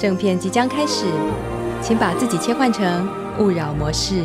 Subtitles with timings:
[0.00, 1.04] 正片即将开始，
[1.82, 3.06] 请把自己切换成
[3.38, 4.24] 勿扰模式。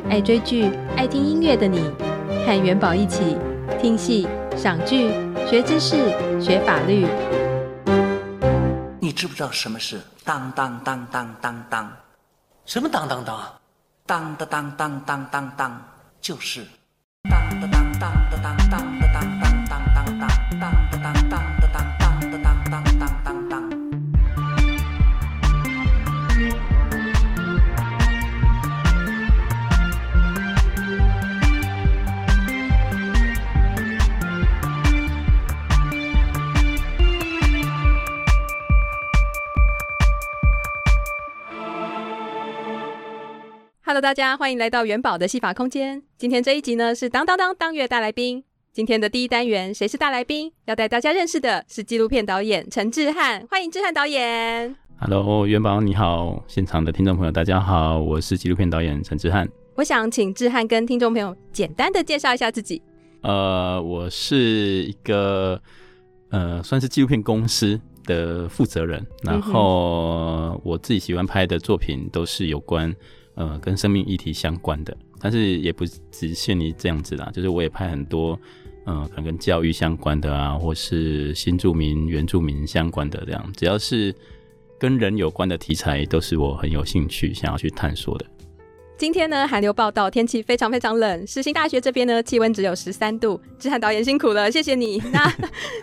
[0.11, 1.89] 爱追剧、爱听音乐的你，
[2.45, 3.37] 和元宝一起
[3.81, 5.09] 听戏、赏剧、
[5.49, 5.95] 学知识、
[6.37, 7.07] 学法律。
[8.99, 11.89] 你知不知道什么是当当当当当当？
[12.65, 13.39] 什么当当当？
[14.05, 15.81] 当当当当当当当，
[16.19, 16.65] 就是
[44.01, 46.01] 大家欢迎来到元宝的戏法空间。
[46.17, 48.43] 今天这一集呢是当当当当月大来宾。
[48.73, 50.51] 今天的第一单元，谁是大来宾？
[50.65, 54.75] 要带大家认识的是纪录片导演陈志汉，欢迎志汉导演。
[54.97, 59.47] Hello，元宝你好，现场的听众朋友大家好，我是纪录片导演陈志汉。
[59.75, 62.81] 我想请志汉跟听众朋友简单的介绍一下自己。
[63.21, 65.61] 呃，我是一个
[66.31, 72.91] 呃，算是纪录片公司的负责人，然后我自己喜欢拍的作品都是有关。
[73.35, 77.31] 呃，跟生命议题相关的，但是也不只限于这样子啦。
[77.33, 78.39] 就是我也拍很多，
[78.85, 84.13] 呃，可能跟教育相关的啊，或是新住民、原住民相关的这样，只要是
[84.77, 88.25] 跟人有关的题材，都是我很有兴趣想要去探索的。
[88.97, 91.25] 今天呢，寒流报道，天气非常非常冷。
[91.25, 93.41] 世新大学这边呢，气温只有十三度。
[93.57, 95.01] 志汉导演辛苦了，谢谢你。
[95.11, 95.27] 那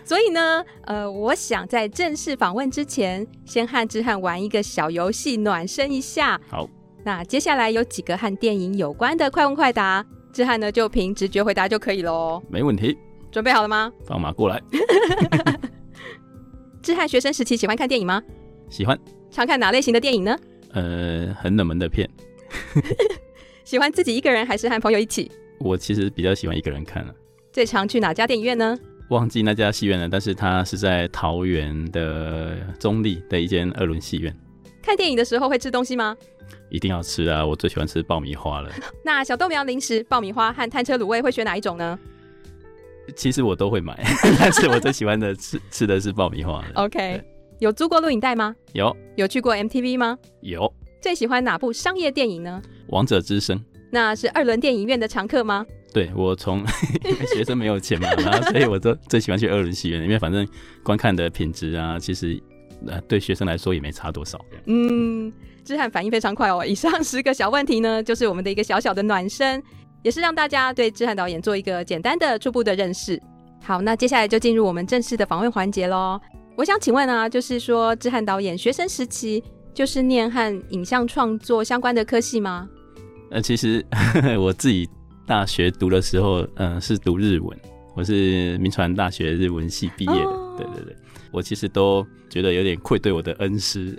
[0.05, 6.39] 所以呢，呃，我想在正式访问之前，先和志汉玩一个小游戏，暖身一下。
[6.47, 6.69] 好。
[7.03, 12.41] 那接下来有几个和电影有关的快问快答，志汉呢就凭直觉回答就可以喽。
[12.49, 12.97] 没问题，
[13.31, 13.91] 准备好了吗？
[14.05, 14.61] 放马过来。
[16.81, 18.21] 志汉学生时期喜欢看电影吗？
[18.69, 18.97] 喜欢。
[19.31, 20.37] 常看哪类型的电影呢？
[20.73, 22.09] 呃，很冷门的片。
[23.63, 25.31] 喜欢自己一个人还是和朋友一起？
[25.59, 27.13] 我其实比较喜欢一个人看了。
[27.51, 28.77] 最常去哪家电影院呢？
[29.09, 34.35] 忘记那家戏院了，但是它是在桃园的中立的一间二轮戏院。
[34.81, 36.15] 看电影的时候会吃东西吗？
[36.69, 37.45] 一定要吃啊！
[37.45, 38.71] 我最喜欢吃爆米花了。
[39.03, 41.97] 那小豆苗零食、爆米花和摊车卤味会选哪一种呢？
[43.15, 43.99] 其实我都会买，
[44.39, 46.63] 但是我最喜欢的吃 吃的是爆米花。
[46.75, 47.21] OK，
[47.57, 48.55] 有租过录影带吗？
[48.73, 48.95] 有。
[49.15, 50.17] 有去过 MTV 吗？
[50.41, 50.71] 有。
[51.01, 52.61] 最喜欢哪部商业电影呢？
[52.87, 53.59] 王者之声。
[53.91, 55.65] 那是二轮电影院的常客吗？
[55.91, 56.63] 对，我从
[57.33, 60.47] 学生没有钱嘛，然后所以我都最喜欢去二轮戏院，因为反正
[60.83, 62.39] 观看的品质啊，其实
[62.87, 64.39] 呃对学生来说也没差多少。
[64.65, 65.31] 嗯。
[65.65, 66.65] 志汉反应非常快哦！
[66.65, 69.61] 以上十个小问题呢，就是我们的一个小小的暖身，
[70.01, 73.21] 也是让大家对志汉导演做一个简单的初步的认识。
[73.61, 76.19] 好，那接下来就进入我们正式的访问环节喽。
[76.55, 82.67] 我想请问啊，就是说志汉导演学生时期就是念和影像创作相关的科系吗？
[83.29, 83.85] 呃，其实
[84.39, 84.89] 我自己
[85.27, 87.55] 大学读的时候，嗯、呃，是读日文，
[87.95, 90.25] 我是民传大学日文系毕业的。
[90.25, 90.95] 哦、对对对。
[91.31, 93.95] 我其实都觉得有点愧对我的恩师，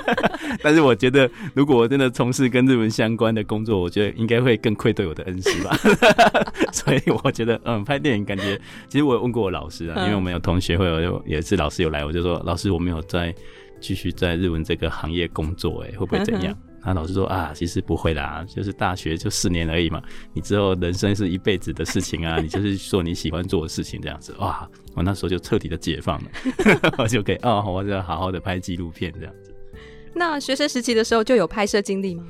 [0.62, 5.76] 但是我觉得如果我真的从事跟日文相关的工作，我觉得应该会更愧对我的恩师吧。
[6.72, 13.34] 所以我觉得，嗯，拍电影感觉，其实我有问过我老师啊，因为我们有同学会有有一次老师有来，我就说老师我没有在
[13.80, 16.56] 继续在日文这个行业工作，哎，会不会怎样？
[16.86, 20.00] 然后老师说啊，其实不会啦，就是大学就四年而已嘛，
[20.32, 24.32] 你之后人生是一辈子的事情啊，你就是做你喜欢做的事情这样子。
[24.38, 26.30] 哇，我那时候就彻底的解放了，
[26.96, 29.52] 我就可以哦，我就好好的拍纪录片这样子。
[30.14, 32.24] 那学生时期的时候就有拍摄经历吗？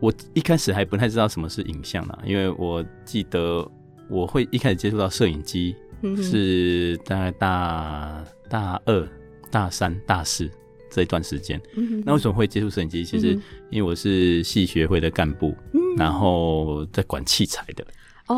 [0.00, 3.64] 我一开始还不太知道什么是影像啦，因为我记得
[4.08, 5.76] 我会一开始接触到摄影机
[6.22, 9.08] 是大概大大二、
[9.50, 10.50] 大三、大四
[10.90, 11.60] 这一段时间。
[12.04, 13.04] 那为什么会接触摄影机？
[13.04, 13.38] 其实
[13.70, 15.56] 因为我是系学会的干部，
[15.96, 17.86] 然后在管器材的。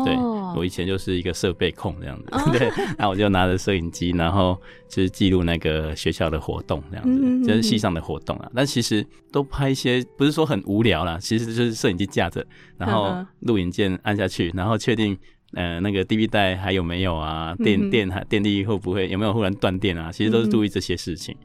[0.03, 0.15] 对，
[0.55, 2.67] 我以前就是一个设备控这样子，哦、 对，
[2.97, 4.59] 那我就拿着摄影机，然后
[4.89, 8.51] 就是记录那个学校的活动这样子，嗯、就是系上的活动啊。
[8.55, 12.43] 但其实都拍一些，不是说很无聊啦，其实就是摄影机架着，
[12.75, 15.15] 然后录影键按下去，然后确定
[15.53, 20.11] 呃那个 DV 带还有没有啊，电电还电力会不会有没有忽然断电啊？
[20.11, 21.37] 其实都是注意这些事情。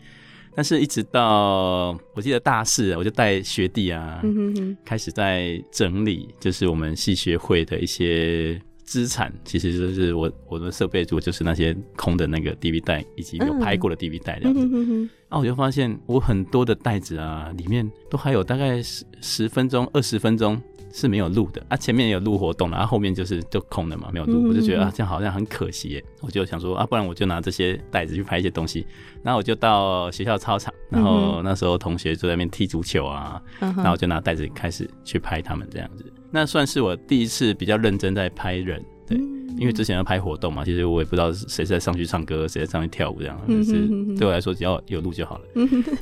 [0.59, 4.77] 但是，一直到我记得大四，我就带学弟啊，嗯、哼哼。
[4.85, 9.33] 开始在整理，就是我们系学会的一些资产。
[9.45, 14.61] 其实就是我我的设备组，就是那些空的那个 DV 带，以及有拍过的 DV 带这样子。
[14.61, 20.61] 然后、嗯嗯啊、我就发现，我很多的袋子啊，里面都还有大概十十分钟、二十分钟。
[20.91, 24.47] 是没有录的啊，前面有录活动，然后后面就是就空的嘛，没有录。
[24.47, 26.05] 嗯、我就觉得啊，这样好像很可惜耶。
[26.23, 28.87] 我就想说啊，不然我就拿这些袋子去拍一些东西。
[29.23, 36.11] 然后我就到学校操场，然后那时候同学就在那边踢足球啊，嗯、然后我就拿袋子开始去拍他们这样子。
[36.31, 38.83] 那算是我第一次比较认真在拍人。
[39.07, 39.17] 对，
[39.57, 43.89] 因为之前要拍活动嘛，其实我也不知道谁在上去唱歌，谁在上去跳舞这样，就是
[44.19, 45.45] 对我来说只要有路就好了。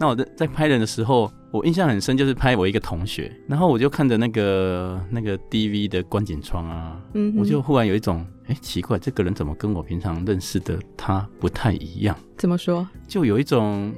[0.01, 7.01] 那我在在拍人的时候，我印象很深，就是拍我一个同学，然后我就看着那个那个 DV 的观景窗啊，
[7.39, 12.19] 我就忽然有一种，哎、欸，奇怪，这个人怎么跟我平常认识的他不太一样？
[12.37, 12.85] 怎么说？
[13.07, 13.95] 就有一种，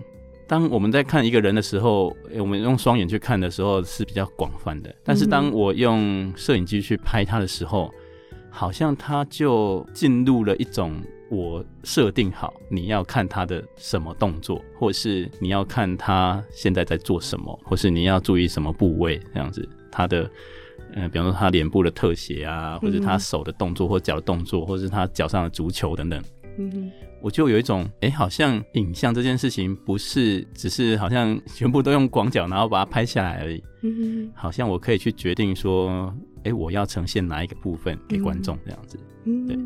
[0.48, 7.92] 当我们在看一个人的时候，我们用双眼去看的时候是比较广泛的，但是当我用摄影机去拍他的时候。
[8.50, 11.00] 好像他就进入了一种
[11.30, 19.68] 我设定好你要看他的什么动作，或是你要看他现在在做什么，或是你要注意什么部位这样子。
[19.92, 20.28] 他的
[20.94, 26.20] 呃，比方说他脸部的特写啊，或者他手的动作或脚的动作，或是他脚上的足球等等。
[26.56, 26.90] 嗯哼，
[27.20, 33.62] 我就有一种哎、欸，好像影像这件事情不是只是好像全部都用广角然后把它拍下来而已。
[33.82, 36.14] 嗯哼，好像我可以去决定说。
[36.44, 38.96] 哎，我要呈现哪一个部分给观众这样子？
[39.24, 39.58] 嗯，对。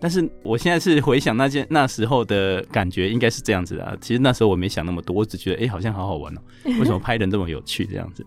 [0.00, 3.96] 但是我现在是回想那件那时候的感觉，应该是这样子啊。
[4.00, 6.40] 其实那时候我没想那么多，我只觉得哎，好像好好玩哦。
[6.78, 8.24] 为什么拍人这么有趣这样子？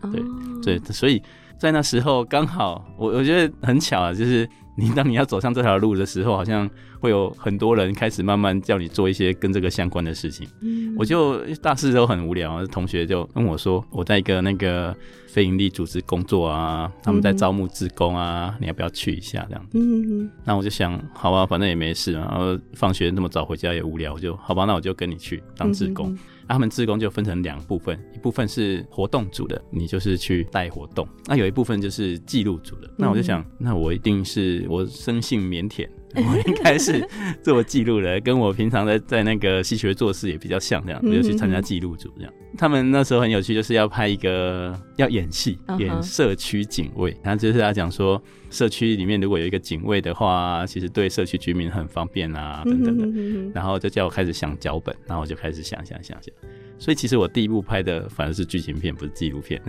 [0.62, 1.24] 对，对，所以
[1.58, 4.48] 在那时候刚好，我我觉得很巧啊，就是。
[4.78, 6.70] 你 当你要走上这条路的时候，好像
[7.00, 10.48] 会有很多人开始慢慢叫你做一些跟这个相关的事情。
[10.62, 14.96] 嗯，我就大四都很无聊，同学就跟我说，我在一个那个
[15.28, 19.80] 非营利组织工作啊，他们在招募志工啊，你要不要去一下这样子？
[19.80, 26.16] 嗯，那我就想，好吧，反正也没事，然后放学那么早回家也无聊，我就好吧，那我就跟你去当志工。
[26.48, 32.90] 啊、他们自工就分成两部分，一部分是活动组的，你就是去带活动；那有一部分就是记录组的。
[32.98, 35.88] 那我就想，那我一定是我生性腼腆。
[36.16, 37.06] 我应该是
[37.44, 42.34] 做记录的，跟我平常在在那个系学做事也比较像，这样，我就去参加记录组这样。
[42.58, 53.52] 他们那时候很有趣，就是要拍一个要演戏，演社区警卫，然后就是他讲说社区里面如果有一个警卫的话，其实对社区居民很方便啊，等等的。
[53.54, 56.34] 然后就叫我开始想脚本，然后我就开始想想想想。
[56.80, 59.62] 所以其实我第一部拍的反而是剧情片，不是纪录片。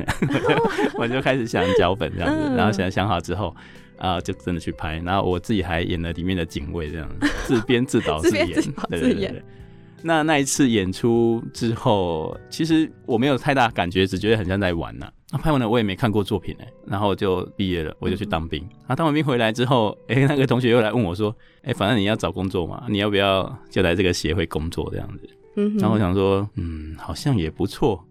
[0.95, 3.55] 我就开始想脚本这样子，然后想想好之后。
[3.99, 7.09] 啊，就真的去拍，然后我自己还演了里面的警卫，这样
[7.45, 9.43] 自编自导自演，自自对对对。
[10.03, 15.13] 那那一次演出之后，其实我没有太大感觉，只觉得很像在玩呐、啊。
[15.31, 18.67] 那拍完了，我也没看过作品哎，然后就毕业了，我就去当兵。
[18.87, 25.29] 啊，当完兵回来之后，哎、欸， 那个同学又来问我说，哎、欸，反正你要找工作嘛，你要不要就来这个协会工作这样子？
[25.57, 28.03] 嗯然后我想说，嗯，好像也不错。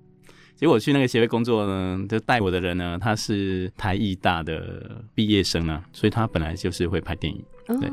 [0.55, 7.43] 结果去那个协会工作呢，就带我的人呢，他是台艺大的毕业生啊，所以他本来就是会拍电影。
[7.79, 7.89] 对，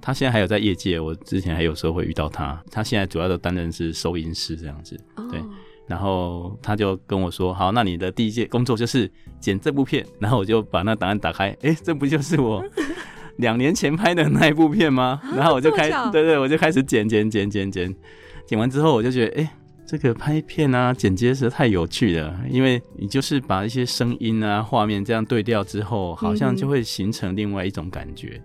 [0.00, 2.62] 他现在还有在业界，我之前还有时候会遇到他。
[2.70, 4.98] 他现在主要都担任是收音师这样子。
[5.30, 5.42] 对，
[5.86, 12.64] 然后他就跟我说：“好，那你的第一届工作就是剪这部片。”然后我就把那档案打开， 哎，这不就是我
[13.36, 15.20] 两年前拍的那一部片吗？
[15.36, 17.94] 然后我就开，对对，我就开始剪剪剪剪剪，
[18.46, 19.50] 剪完之后我就觉得，哎。
[19.90, 28.38] 这个拍片啊，剪接实在太有趣了，因为你就是把一些声音啊、画面这样对调之后，好像就会形成另外一种感觉。
[28.38, 28.42] 嗯、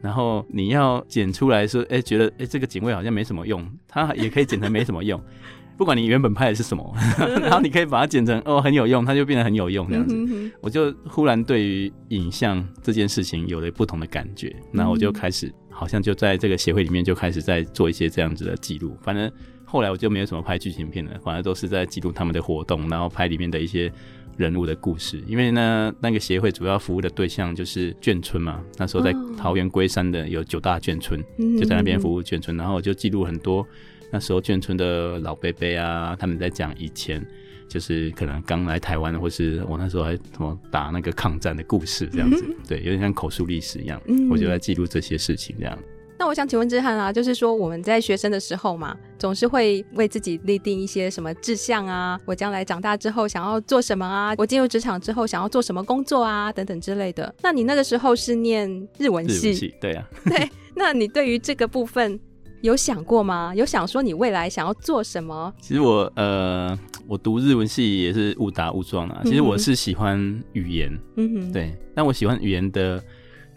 [0.00, 5.20] 然后你要剪出来说，哎，觉得哎这个警卫好像没什么用，它也可以剪成没什么用。
[5.76, 10.14] 不管你原本拍的是什么， 然后你可以把它剪成哦很有用，它就变得很有用这样子。
[10.14, 18.96] 嗯、哼哼我就忽然对于影像这件事情有了不同的感觉，然后我就开始好像就在这个协会里面就开始在做一些这样子的记录。
[19.02, 19.30] 反正
[19.66, 23.92] 后来我就没有什么拍剧情片了，反而都是在记录他们的活动，然后拍里面的一些
[24.36, 25.22] 人物的故事。
[25.26, 31.22] 因为呢，那个协会主要服务的对象就是眷村嘛，那时候在桃园龟山的有九大眷村，
[31.58, 33.66] 就在那边服务眷村，然后我就记录很多。
[34.12, 37.24] 那时候眷村的老伯伯啊，他们在讲以前
[37.68, 44.00] 就是可能刚来台湾，或是我那时候还什么打那个抗战的故事这样子，嗯、 对，有点像口述历史一样。
[44.06, 45.76] 嗯、我就在记录这些事情这样。
[46.18, 57.34] 那我想请问志翰啊，就是说我们在学生的时候嘛，总是会为自己立定一些什么志向啊，我将来长大之后想要做什么啊，我进入职场之后想要做什么工作啊，等等之类的。
[57.42, 58.68] 那你那个时候是念
[58.98, 59.48] 日文系？
[59.48, 60.08] 日文系，对啊。
[60.24, 62.18] 对，那你对于这个部分？
[62.62, 63.52] 有想过吗？
[63.54, 65.52] 有想说你未来想要做什么？
[65.60, 69.20] 其实我呃，我读日文系也是误打误撞啊。
[69.24, 70.18] 其实我是喜欢
[70.54, 71.76] 语言，嗯哼，对。
[71.94, 73.00] 但我喜欢语言的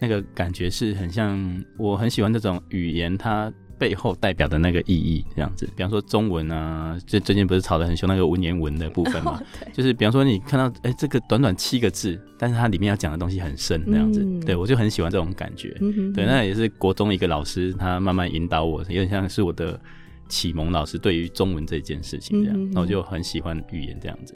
[0.00, 3.52] 那个感觉是很像，我很喜欢这种语言，它。
[3.80, 9.42] 背后代表的那个意义，这样子，比方说中文啊，最最近不是吵得很凶那个文言文的部分嘛，
[9.72, 19.80] 就是比方说你看到哎、欸，这个短短七个字，但是它里面要讲的东西很深，那样子，嗯、对我就很喜欢这种感觉，嗯、哼对，那也是国中一个老师，他慢慢引导我，有点像是我的
[20.28, 24.34] 启蒙老师，对于中文这件事情这样，那我就很喜欢语言这样子。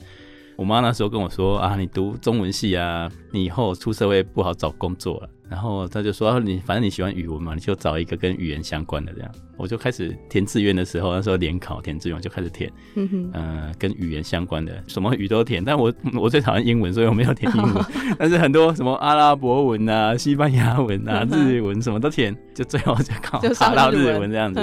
[0.57, 5.29] 我妈那时候跟我说啊，你读中文系啊，你以后出社会不好找工作了。
[5.51, 15.63] 然后她就说：“你反正你喜欢语文嘛，你就找一个跟语言相关的这样。”我就开始填志愿的时候，那时候联考填志愿，就开始填，嗯哼，呃，跟语言相关的，什么语都填。
[15.63, 17.85] 但我我最讨厌英文，所以我没有填英文。
[18.19, 24.61] 但是很多什么阿拉伯文啊、西班牙文啊、日文什么都填，就最后就考 考到日文这样子。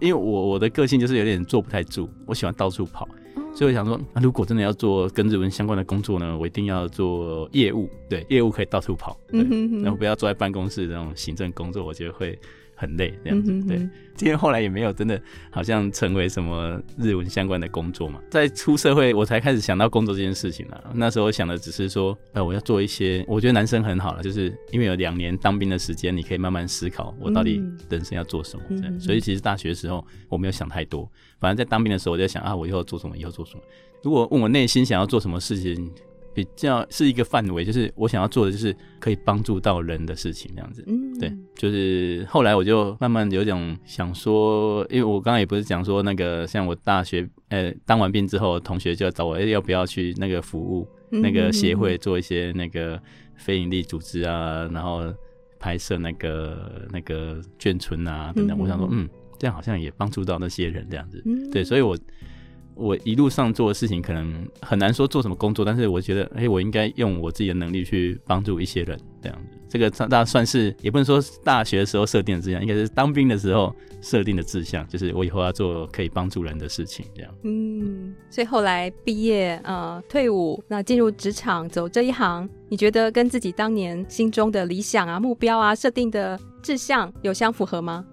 [0.00, 3.08] 因为我我的个性就是有点坐不太住，我喜欢到处跑。
[3.56, 9.40] 所以我想说，那如果真的要做跟日文相关的工作呢，我一定要做业务，对，业务可以到处跑，对，
[9.82, 12.38] 然后不要坐在办公室这种行政工作，我觉得会
[12.74, 13.78] 很累这样子，对。
[14.14, 15.20] 今天后来也没有真的
[15.50, 20.84] 好像成为什么日文相关的工作嘛，在出社会我才开始想到工作这件事情了。
[20.94, 29.00] 那时候想的只是说，呃，我要做一些，我觉得男生很好了，就是因为有两年当兵的时间，你可以慢慢思考我到底人生要做什么这样。
[29.00, 31.10] 所以其实大学的时候我没有想太多。
[31.38, 33.62] 反正在当兵的时候，我就在想啊，我以后做什么，以后做什么。
[34.02, 35.90] 如果问我内心想要做什么事情，
[36.32, 40.84] 比较是一个范围，就是我想要做的就是可以帮助到人的事情，这样子。
[40.86, 53.00] 嗯，对，就是后来我就慢慢有种想说，因为我刚刚也不是讲说那个，像我大学呃当完兵之后，同学就要找我，哎，要不要去那个服务那个协会做一些那个
[53.36, 55.02] 非营利组织啊，然后
[55.58, 58.58] 拍摄那个那个眷村啊等等。
[58.58, 59.08] 我想说，嗯。
[59.38, 61.96] 这样好像也帮助到那些人这样子，嗯、对，所以我
[62.74, 69.56] 我一路上做的事情可能很难说做什么工作，但是我觉得，哎、欸，我应该用我自己的能力去帮助一些人这样子。
[69.68, 77.34] 这个大大算是也不能说大学的时候设定的志向，应该是当兵的时候设定的志向，就是我以后要做可以帮助人的事情这样。
[77.44, 88.04] 嗯，所以后来毕业，呃，退伍，那进入职场走这一行，你觉得跟自己当年心中的理想啊、目标啊、设定的志向有相符合吗？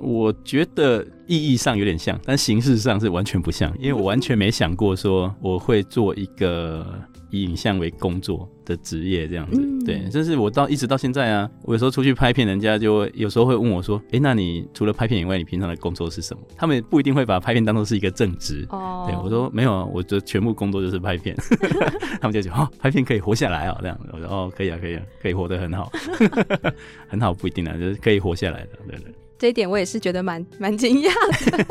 [0.00, 6.86] 我觉得意义上有点像，但形式上是完全不像，因为我完全没想过说我会做一个
[7.30, 9.60] 以影像为工作的职业这样子。
[9.60, 18.64] 嗯、对，但是我到一直到现在啊，我有时候出去拍片，人家就有时候会问我说：“哎、欸，那你除了拍片以外，你平常的工作是什么？”他们不一定会把拍片当做是一个正职。
[18.70, 21.36] 哦，对，我说没有啊，我的全部工作就是拍片。
[22.20, 25.90] 他们就讲：“哦，拍片可以活下来啊、喔，这样子。”我说：“哦，可以啊，可以啊，可以活得很好，
[27.08, 31.68] 很好，不一定啊，就是可以活下来的，对对。”这一点我也是觉得蛮 蛮惊讶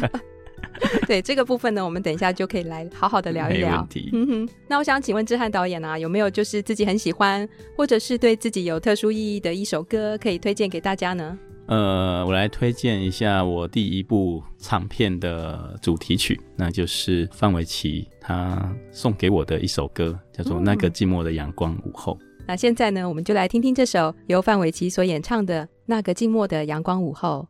[0.00, 0.20] 的。
[1.06, 3.86] 对这个部分呢，我们等一下就可以来好好的聊一聊。
[4.12, 11.38] 嗯哼，那我想请问志翰导演啊，有没有就是自己很喜欢，或者是对自己有特殊意义的一首歌可以推荐给大家呢？
[11.66, 22.14] 呃，我来推荐一下我第一部长片的主题曲，那就是范玮琪他送给我的一首歌，叫做《那个寂寞的阳光午后》。
[22.16, 22.26] 嗯。
[22.46, 25.68] 那现在呢，我们就来听听这首由范玮琪所演唱的。
[25.90, 27.48] 那个静默的阳光午后。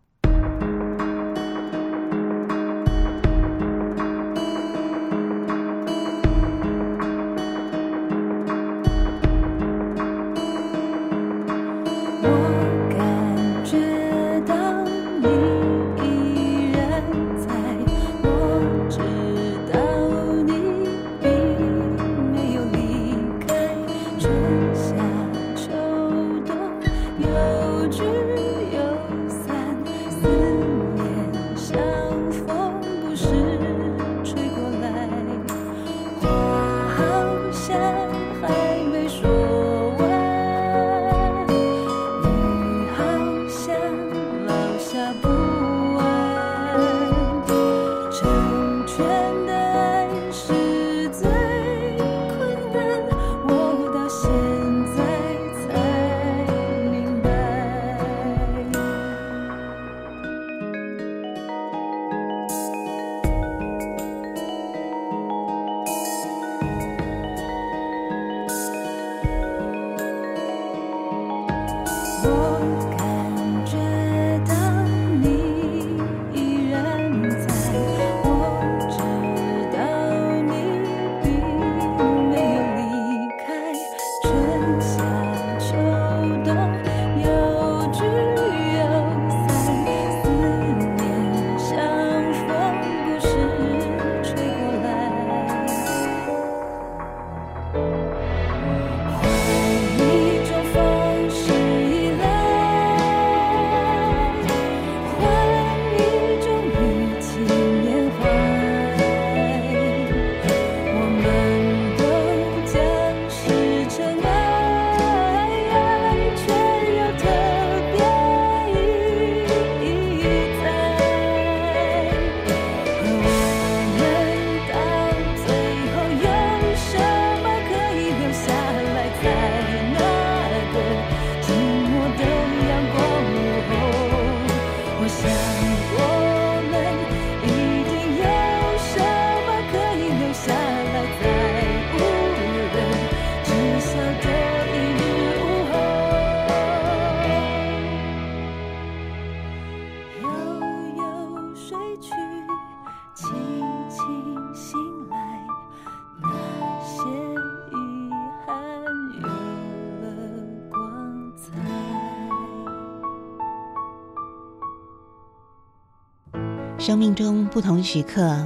[166.90, 168.44] 生命中不同的时刻，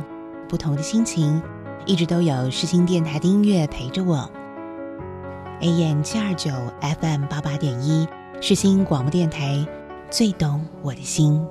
[0.51, 1.43] 不同的心情，
[1.87, 4.31] 一直都有世新电台的音乐陪着我。
[5.63, 6.51] AM 七二九
[6.83, 8.07] ，FM 八八点一，
[8.43, 9.67] 世新广播电台，
[10.11, 11.43] 最懂我的心。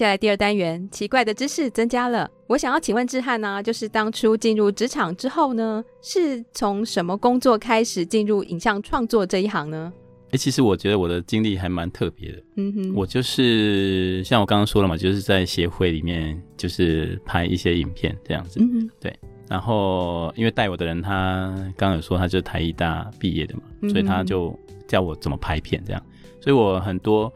[0.00, 2.26] 下来第二单元，奇怪的知识增加了。
[2.46, 9.92] 我想要请问志汉呢、啊，就是当初进入职场之后呢，是从什么工作开始进入影像创作这一行呢？
[10.28, 12.42] 哎、欸，其实我觉得我的经历还蛮特别的。
[12.56, 18.58] 嗯哼，我就是像我刚刚说了嘛，就是在协会里面，就是拍一些影片这样子。
[18.58, 19.14] 嗯哼，对。
[19.50, 24.58] 然后因为带我的人他刚刚有说他就是台艺大毕业的嘛，嗯、所以他就
[24.88, 26.02] 教我怎么拍片这样。
[26.40, 27.30] 所以我很多。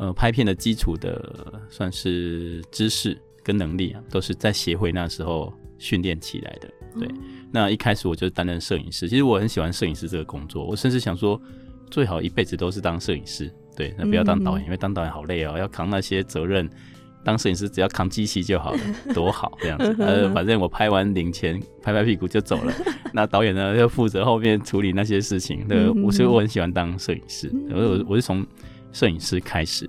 [0.00, 6.70] 呃，拍片的基础的算是知识跟能力啊，都是在协会那时候训练起来的。
[6.98, 7.18] 对，嗯、
[7.52, 11.38] 那一开始我就担任摄影师，其实我很喜欢摄影师这个工作，我甚至想说，
[11.90, 13.52] 最好一辈子都是当摄影师。
[13.76, 16.66] 对，那不要当导演，嗯、因为当导演好累哦，要扛那些责任。
[17.22, 18.80] 当摄影师只要扛机器就好了，
[19.12, 19.94] 多好这样子。
[20.02, 22.72] 呃，反正我拍完领钱，拍拍屁股就走了。
[23.12, 25.68] 那导演呢，要负责后面处理那些事情。
[25.68, 28.46] 对，我所以我很喜欢当摄影师，我我我是从。
[28.92, 29.88] 摄影师开始，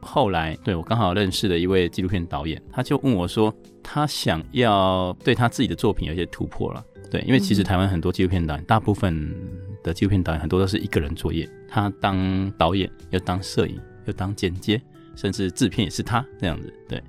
[0.00, 6.84] 后来对我刚好认识了一位纪录片导演，他就问我说，他想要对他自己的作品有一些突破了。
[7.10, 9.34] 对，因为其实台湾很多纪录片导演，大部分
[9.82, 14.80] 的纪录片导演很多都是一个人作业，他当导演又当摄影又当剪接，
[15.14, 16.72] 甚至制片也是他这样子。
[16.88, 17.02] 对，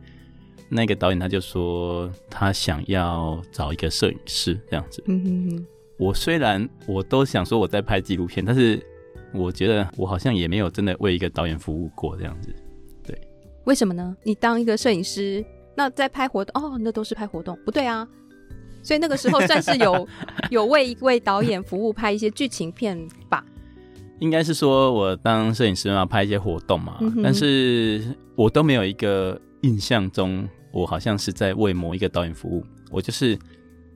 [0.69, 5.03] 那个导演他就说他想要找一个摄影师这样子。
[5.07, 5.65] 嗯哼哼。
[5.97, 8.83] 我虽然我都想说我在拍纪录片，但是。
[9.33, 12.53] 我觉得我好像也没有真的为一个导演服务过这样子，
[13.03, 13.19] 对。
[13.65, 14.15] 为什么呢？
[14.23, 15.43] 你当一个摄影师，
[15.75, 18.07] 那在拍活动哦，那都是拍活动，不对啊。
[18.81, 20.07] 所以那个时候算是有
[20.49, 22.97] 有为一位导演服务，拍一些剧情片
[23.29, 23.43] 吧。
[24.19, 28.01] 应该是说我当摄影师嘛，拍一些活动嘛，嗯、但是
[28.35, 32.63] 我都没有一个印象中，我好像是在为某一个导演服务。
[32.89, 33.35] 我就是，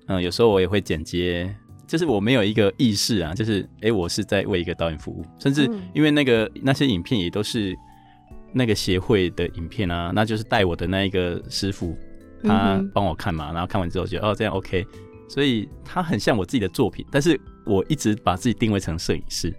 [0.08, 1.56] 嗯、呃，有时候我也会剪接。
[1.92, 7.78] 就是我没有一个意识啊，就是哎、欸，我是在为一个导演服务，甚至因为那个那些影片也都是
[8.54, 11.94] 那个协会的影片啊，那就是带我的那一个师傅，
[12.46, 14.88] 他帮我看嘛，然后看完之后觉得哦这样 OK，
[15.28, 19.54] 所以他很像我自己的作品，但是我一直把自己定位成摄影师，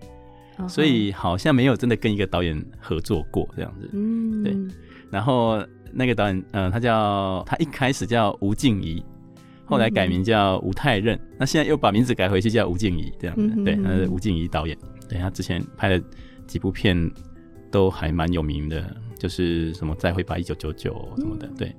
[0.67, 4.57] 所以好像没有真的跟一个导演合作过这样子，嗯，对，
[5.11, 9.05] 然后那个导演，嗯、呃，他叫他一开始叫吴静怡。
[9.73, 14.77] 后来改名叫吴泰任，那现在又把名字改回去叫吴静怡，这样对，那是吴静怡导演。
[15.09, 16.03] 对，他之前拍的
[16.47, 17.11] 几部片
[17.71, 18.85] 都还蛮有名的，
[19.19, 21.47] 就是什么《再会吧一九九九》什么的。
[21.47, 21.75] 嗯、对，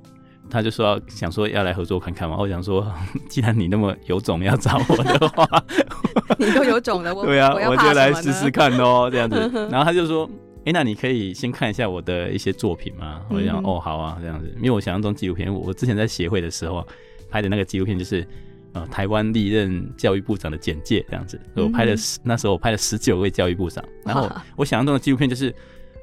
[0.50, 2.36] 他就说想说要来合作看看嘛。
[2.38, 2.92] 我想说，
[3.30, 5.64] 既然你那么有种要找我的话，
[6.40, 9.38] 你都有种了，我 对啊，我，我就来试试看哦，这样子。
[9.72, 10.26] 然后他就说，
[10.58, 13.22] 哎、欸，那你可以先看一下我的一些作品嘛。
[13.30, 14.52] 我就想，嗯、哦，好啊，这样子。
[14.58, 16.86] 因为我想象中纪录片，我之前在协会的时候。
[17.34, 18.26] 拍的那个纪录片就是，
[18.74, 21.40] 呃，台湾历任教育部长的简介这样子。
[21.56, 23.84] 我拍了十，那时候我拍了十九位教育部长。
[24.06, 25.52] 然后我想象中的纪录片就是，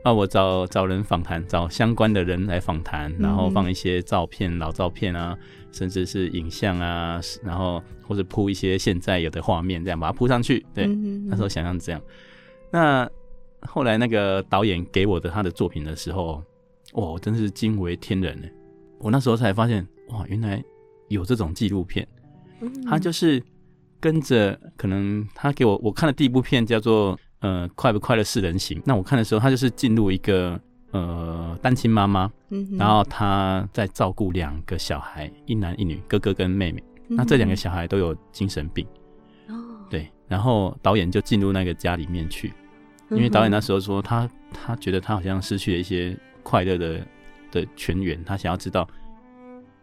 [0.03, 5.39] 啊，我找找人访谈，找相关的人来访谈，然后放一些照片、老照片啊，
[5.71, 10.67] 甚至是影像啊，然后或者铺一些现在有的画面，这样把它铺上去。
[10.75, 10.89] 对，
[11.29, 12.03] 那时候想象这样。
[12.73, 13.09] 那
[13.61, 16.43] 后来那个导演给我的他的作品的时候，
[16.95, 18.49] 哇，我真是惊为天人呢。
[18.99, 20.63] 我那时候才发现，哇，原来。
[21.11, 22.07] 有这种纪录片，
[22.87, 23.43] 他就是
[23.99, 28.81] 跟着，可能他给我我看的第一部片叫做呃快不快乐是人行。
[28.87, 30.59] 那我看的时候，他就是进入一个
[30.93, 32.31] 呃单亲妈妈，
[32.79, 36.83] 然后他在照顾两个小孩，一男一女，哥哥跟妹妹。
[37.09, 38.87] 那这两个小孩都有精神病，
[39.91, 40.09] 对。
[40.29, 42.53] 然后导演就进入那个家里面去，
[43.11, 47.05] 因为导演那时候说他他觉得他好像失去了一些快乐的
[47.51, 48.89] 的泉源，他想要知道。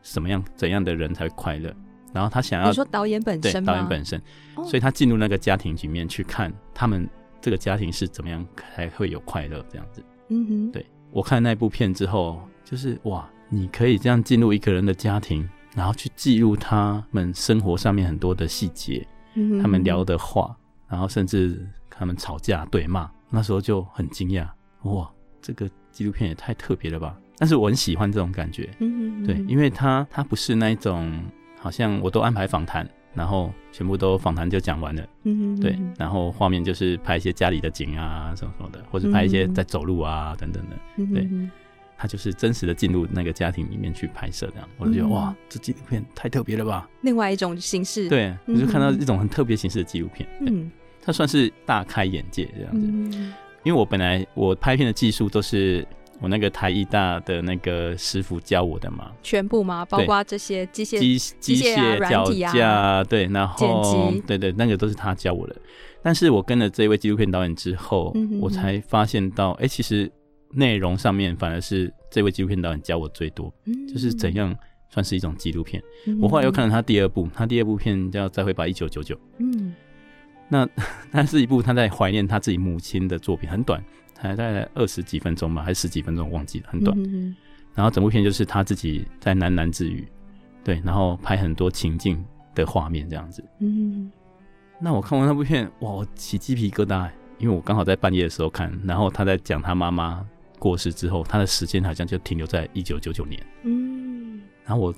[0.07, 1.73] 什么样怎样的人才会快乐？
[2.13, 3.51] 然后他想要你说导演本身？
[3.51, 4.19] 对，导演本身，
[4.63, 7.07] 所以他进入那个家庭里面去看他们
[7.41, 10.01] 这个家庭是怎么样才会有快乐这样子。
[10.29, 20.55] 嗯哼，对，我看那部片之后，就是哇，你可以这样进入一个人的家庭，然后去记录他们生活上面很多的细节，嗯，他们聊的话，
[20.87, 24.47] 然后甚至他们吵架对骂，那时候就很惊讶，
[24.83, 27.15] 哇，这个纪录片也太特别了吧！
[27.37, 31.23] 但是我很喜欢这种感觉，嗯哼嗯，对，因为他他不是那一种，
[31.59, 40.75] 好像我都安排访谈，然后全部都访谈就讲完了，嗯，对，然后画面就是拍一些家里的景啊什么什么的，或者拍一些在走路啊等等的，
[41.13, 41.27] 对。
[41.99, 44.69] 他就是真实的进入那个家庭里面去拍摄，这样。
[44.77, 46.87] 我就觉得、嗯、哇，这纪录片太特别了吧！
[47.01, 50.71] 另外一种形式，对，我就看到一种很特别形式的纪录片，嗯，
[51.01, 52.87] 它算是大开眼界这样子。
[52.87, 55.83] 嗯、因为我本来我拍片的技术都是
[56.19, 59.85] 我那个台艺大的那个师傅教我的嘛，全部吗？
[59.85, 65.55] 包括这些机械、机机械、软体啊，对，然后对对，那个都是他教我的。
[66.01, 70.11] 但是我跟了这位纪录片导演之后，嗯、哼哼我才发现到，哎、欸，其实。
[70.53, 74.55] 内容上面反而是这位纪录片导演教我最多，嗯、就是怎样
[74.89, 75.83] 算是一种纪录片。
[76.05, 79.13] 嗯、我后来又看了他第二部，他第二部片叫《再会吧一九九九》。
[79.39, 79.75] 嗯，
[80.47, 80.65] 那
[81.11, 83.83] 那是一部他在怀念他自己母亲的作品，很短，
[84.19, 86.97] 才大概二十几分钟吧，还是十几分钟，忘记了，很短。
[86.97, 87.35] 嗯、
[87.75, 90.07] 然后整部片就是他自己在喃喃自语，
[90.63, 92.23] 对，然后拍很多情境
[92.55, 93.43] 的画面这样子。
[93.59, 94.11] 嗯，
[94.79, 100.25] 那我看完那部片，哇，我起鸡皮疙瘩，因为我刚好在半夜的时候看，然后他在讲他妈妈。
[100.59, 103.39] 过世之后，他的时间好像就停留在一九九九年。
[103.61, 104.91] 嗯，然后我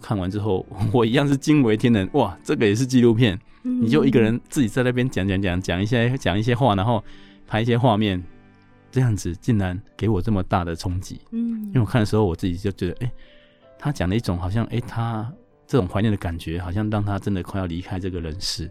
[0.00, 2.10] 看完之后，我一样是惊为天人。
[2.14, 7.00] 哇，这个也是纪录片，嗯、你就一个人自己在那边讲讲讲讲一些讲一些话，然后
[7.46, 8.20] 拍一些画面，
[8.90, 11.20] 这样子竟然给我这么大的冲击。
[11.30, 13.12] 嗯，因为我看的时候，我自己就觉得，哎、欸，
[13.78, 15.32] 他讲了一种好像，哎、欸，他
[15.66, 18.70] 这种怀念的感觉，好像让他真的快要离开这个人世。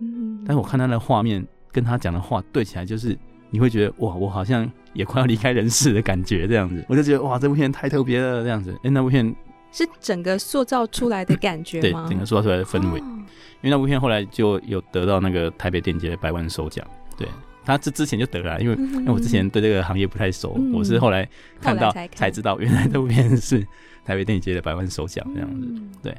[0.00, 3.18] 嗯，但是我看他的画面跟他讲的话对起来，就是
[3.50, 4.70] 你会觉得，哇，我好像。
[4.96, 8.72] 也快要离开人世的感觉，这样子，我就觉得哇，这部片太特别了，这样子。
[8.76, 9.36] 哎、欸，那部片
[9.70, 12.06] 是整个塑造出来的感觉吗？
[12.06, 12.98] 对，整个塑造出来的氛围。
[12.98, 16.82] 哦、因为那部片后来就有得到那个台北电影节的百万首奖。
[17.18, 17.28] 对，
[17.66, 21.28] 他之之前就得了，因为因为我之前对这个行业不太熟，嗯、我是后来
[21.60, 23.60] 看到才，才知道，原来这部片是
[24.04, 25.66] 台北电影节的百万首奖这样子。
[25.68, 26.16] 嗯、对，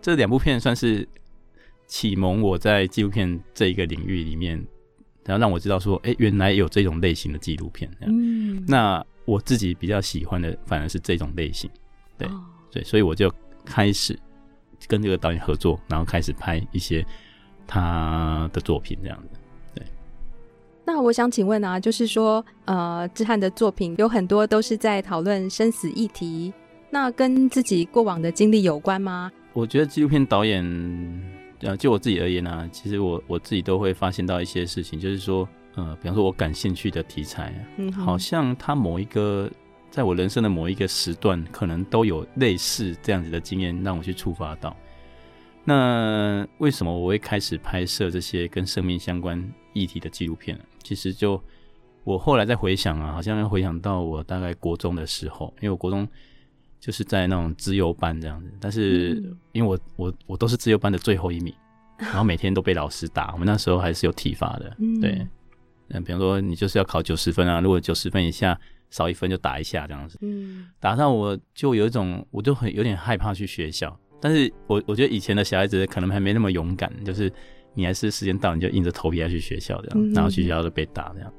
[0.00, 1.08] 这两部片算是
[1.86, 4.64] 启蒙我在纪录片这一个领域里面。
[5.26, 7.88] 然后让我知道说，哎、欸，原来有这种类型的纪录片。
[8.00, 11.70] 嗯，那我自己比较喜欢的反而是这种类型，
[12.72, 13.32] 对，所以我就
[13.64, 14.18] 开始
[14.88, 17.06] 跟这个导演合作，然后开始拍一些
[17.66, 19.39] 他的作品，这样子。
[20.90, 20.94] 对。
[20.94, 26.52] 那我想请问啊，就是说，呃，志翰的作品有很多都是在讨论生死议题，
[26.90, 29.30] 那跟自己过往的经历有关吗？
[29.52, 30.64] 我觉得纪录片导演。
[31.62, 39.50] 呃，就我自己而言呢、啊，其实我我自己都会发现到一些事情，就是说，呃，比方说我感兴趣的题材，嗯，好像他某一个
[39.90, 44.74] 在我人生的某一个时段，可能都有类似这样子的经验让我去触发到。
[45.62, 50.58] 那为什么我会开始拍摄这些跟生命相关议题的纪录片？
[50.90, 51.40] 其实就
[52.02, 56.08] 我后来再回想啊，好像要回想到我大概国中的时候，因为我国中。
[56.82, 59.22] 就是在那种资优班这样子，但是
[59.52, 61.54] 因为我我我都是资优班的最后一名，
[61.98, 63.32] 然后每天都被老师打。
[63.34, 65.26] 我们那时候还是有体罚的，对，
[65.90, 77.30] 嗯，比方说你就是要考九十分啊，如果九十分以下少一分就打一下这样子，嗯，打到我就有一种我就很有点害怕去学校，但是我我觉得以前的小孩子可能还没那么勇敢，就是
[77.80, 81.32] 你还是时间到你就硬着头皮要去学校这样，然后去学校就被打这样。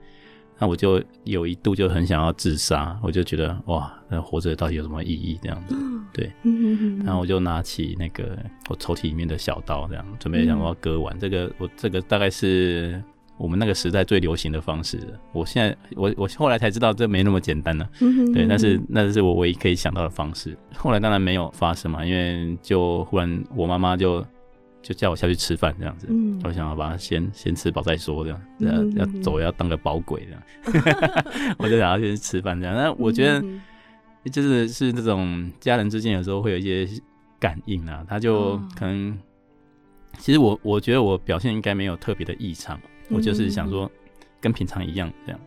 [0.59, 5.39] 那我就有一度就很想要自杀，我就觉得哇，那活着到底有什么意义？
[5.41, 5.75] 这样子，
[6.13, 6.31] 对。
[7.03, 8.37] 然后我就拿起那个
[8.69, 11.17] 我抽屉里面的小刀，这样准备想要割腕。
[11.17, 13.01] 这个我这个大概是
[13.37, 14.99] 我们那个时代最流行的方式。
[15.31, 17.89] 我现在我我后来才知道这没那么简单呢。
[18.31, 20.55] 对，但是那是我唯一可以想到的方式。
[20.75, 24.23] 后来当然没有发生嘛，因为就忽然我妈妈就。
[24.81, 32.75] 就叫我下去吃饭这样子，嗯、我想要把它先先吃饱再说这样，嗯、要要走要当个宝鬼这样， 我就想要先吃饭这样。
[32.75, 33.43] 那我觉得
[34.31, 36.87] 就是是那种家人之间有时候会有一些
[37.39, 39.17] 感应啊，他就可能，哦、
[40.17, 42.75] 其实我我觉得我表现应该没有特别的异常，
[43.09, 43.89] 嗯、我就是想说
[44.39, 45.39] 跟平常一样这样。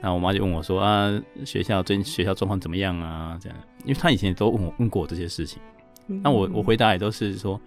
[0.00, 1.10] 然后我妈就问我说啊，
[1.46, 3.38] 学校最近学校状况怎么样啊？
[3.40, 5.62] 这样，因为她以前都问我问过我这些事情，
[6.06, 7.60] 那我我回答也都是说。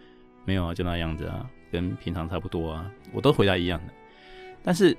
[0.48, 3.94] 没有啊，就那样子啊，跟平常差不多啊，我都回答一样的。
[4.64, 4.96] 但是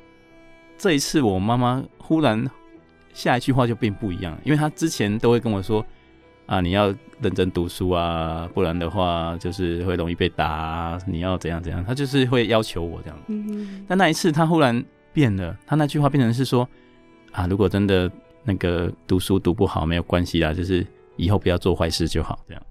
[0.76, 2.44] 这一次，我妈妈忽然
[3.14, 5.84] 下一句话就变不一样，因为她之前都会跟我说
[6.44, 13.18] 啊，你要认真读书啊，不然的话就是会容易被打，你要怎样怎样，她就是会要求我这样。
[13.88, 14.84] 但那一次，她忽然
[15.14, 16.68] 变了，她那句话变成是说
[17.32, 18.11] 啊，如果真的
[18.44, 22.62] 那个读书读不好没有关系啦，就是以后不要做坏事就好，这样。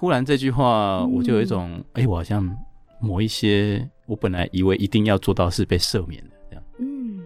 [0.00, 2.04] 忽然这句话，我就有一种，哎、嗯。
[2.04, 2.56] 欸，我好像
[3.00, 7.20] 某一些我本来以为一定要做到是被赦免的这样，嗯，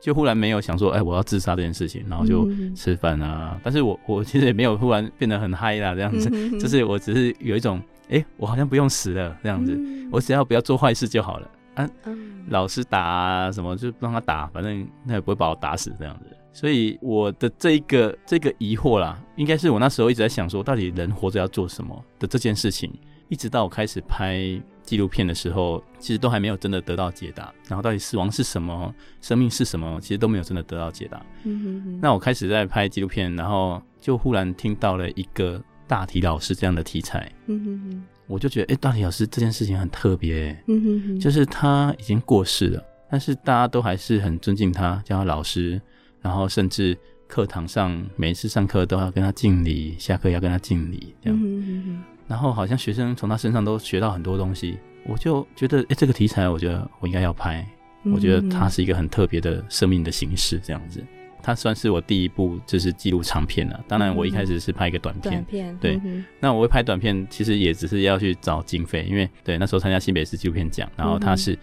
[0.00, 3.50] 就忽然没有想说，哎、欸，我要自杀这件事情，然后就吃饭啊。
[3.52, 11.50] 嗯、但是我我其实也没有忽然变得很嗨啦，这样子，就是我只是有一种哎、欸，我好像不用死了这样子，嗯、我只要不要做坏事就好了。
[11.74, 11.86] 啊。
[12.06, 16.34] 嗯、老师打啊什么就让他打，反正他也不会把我打死这样子。
[16.56, 22.90] 所以我的这一个这个疑惑啦，应该是我那时候一直在想说，到底人活着要做什么的这件事情，
[23.28, 27.52] 一直到我开始拍纪录片的时候，其实都还没有真的得到解答。
[27.68, 28.90] 然后到底死亡是什么，
[29.20, 31.20] 生命是什么，其实都没有真的得到解答。
[31.44, 32.00] 嗯哼哼。
[32.00, 37.30] 那我开始在拍纪录片，然后就忽然听到了一个大体老师这样的题材。
[37.48, 38.04] 嗯哼哼。
[38.26, 40.58] 我就觉得，哎、欸，大体老师这件事情很特别。
[40.68, 41.20] 嗯哼哼。
[41.20, 45.78] 就是他已经过世了，但是大家都还是很尊敬他，叫他老师。
[46.26, 52.04] 然后甚至课堂上每一次上课都要跟他敬礼，下课要跟他敬礼，这样。
[52.26, 57.64] 然后好像学生从他身上都学到很多东西，我就觉得，哎，这个题材，我觉得我应该要拍。
[58.12, 61.00] 我觉得它是一个很特别的生命的形式，这样子。
[61.42, 63.84] 它算是我第一部就是记录长片了。
[63.86, 65.32] 当然，我一开始是拍一个短片。
[65.32, 65.78] 短片。
[65.80, 66.00] 对。
[66.04, 71.56] 嗯、那我会拍短片，其实也只是要去找经费，因为对那时候参加新北市纪录片奖，然后它是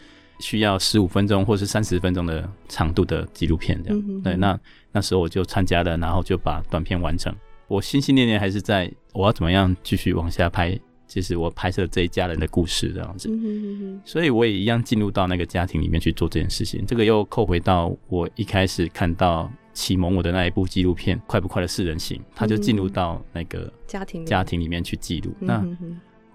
[0.44, 4.04] 需要十五分钟或是三十分钟的长度的纪录片，这样。
[4.06, 4.36] 嗯、对。
[4.36, 4.60] 那
[4.92, 7.34] 那时候我就参加了，然后就把短片完成。
[7.70, 10.78] 我心心念念还是在我要怎么样继续往下拍，
[11.08, 13.30] 就是我拍摄这一家人的故事这样子，
[14.04, 16.86] 所以我也一样进入到那个家庭里面去做这件事情。
[16.86, 25.34] 这个又扣回到我一开始看到启蒙我的那一部纪录片《快不快的四人行》，他就进入到那个家庭家庭里面去记录。
[25.40, 25.66] 那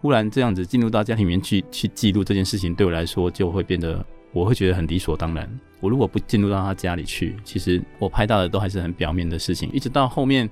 [0.00, 5.48] 忽然这样子进入到家庭里面去去记录这件事情，对我来说就会变得我会觉得很理所当然。
[5.80, 10.48] 我如果不进入到他家里去，其实我拍到的都还是很表面的事情，一直到后面。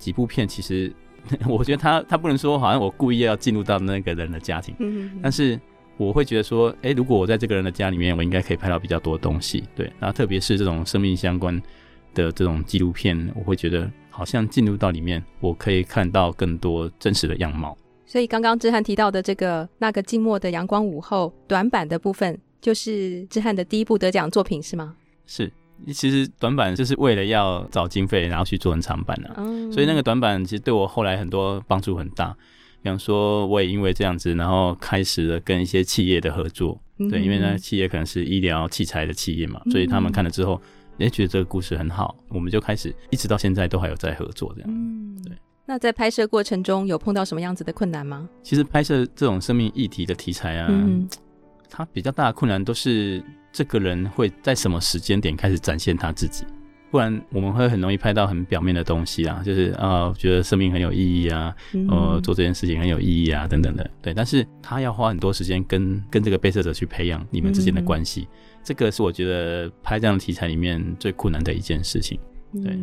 [0.00, 0.90] 几部片其实，
[1.46, 5.60] 我觉得他他不能说好像我故意要进入到那个人的家庭，嗯，但是
[5.98, 11.54] 我会觉得说，哎，如果我在这个人的家里面，我应该可以拍到比较多东西，对，然后特别是这种生命相关
[12.14, 17.76] 的这种纪录片，我会觉得好像进入到里面，我可以看到更多真实的样貌。
[18.10, 24.96] 所以刚刚志翰提到的这个那个静默的阳光午后短版的部分，就是志翰的第一部得奖作品是吗？
[25.26, 25.52] 是。
[25.94, 32.36] 其实短版就是为了要找经费，然后去做成长版的，嗯、所以那个短版其实对我后来很多帮助很大。
[32.82, 36.78] 比方说，我也因为这样子，然后开始了跟一些企业的合作，
[37.10, 40.60] 对，因为呢企业可能是医疗器材的企业嘛，所以他们看了之后，
[40.98, 44.70] 也觉得这个故事很好，我们就开始一直到现在都还有在合作这样。
[44.70, 45.32] 嗯，对。
[45.66, 48.28] 那在拍摄过程中有碰到什么样子的困难吗？
[48.42, 51.08] 其实拍摄这种生命议题的题材啊，嗯、
[51.68, 53.22] 它比较大的困难都是。
[53.52, 56.44] 这个人会在什么时间点开始展现他自己？
[56.88, 61.52] 不然我们会很容易拍到很表面的东西啊，就是啊，我觉得生命很有意义啊，
[61.88, 63.90] 呃，做这件事情很有意义啊，等等的。
[64.00, 68.28] 对，但是他要花很多时间跟跟这个被摄者去培养你们之间的关系，
[68.62, 72.20] 这个是我觉得拍这样的题材里面最困难的一件事情。
[72.62, 72.78] 对，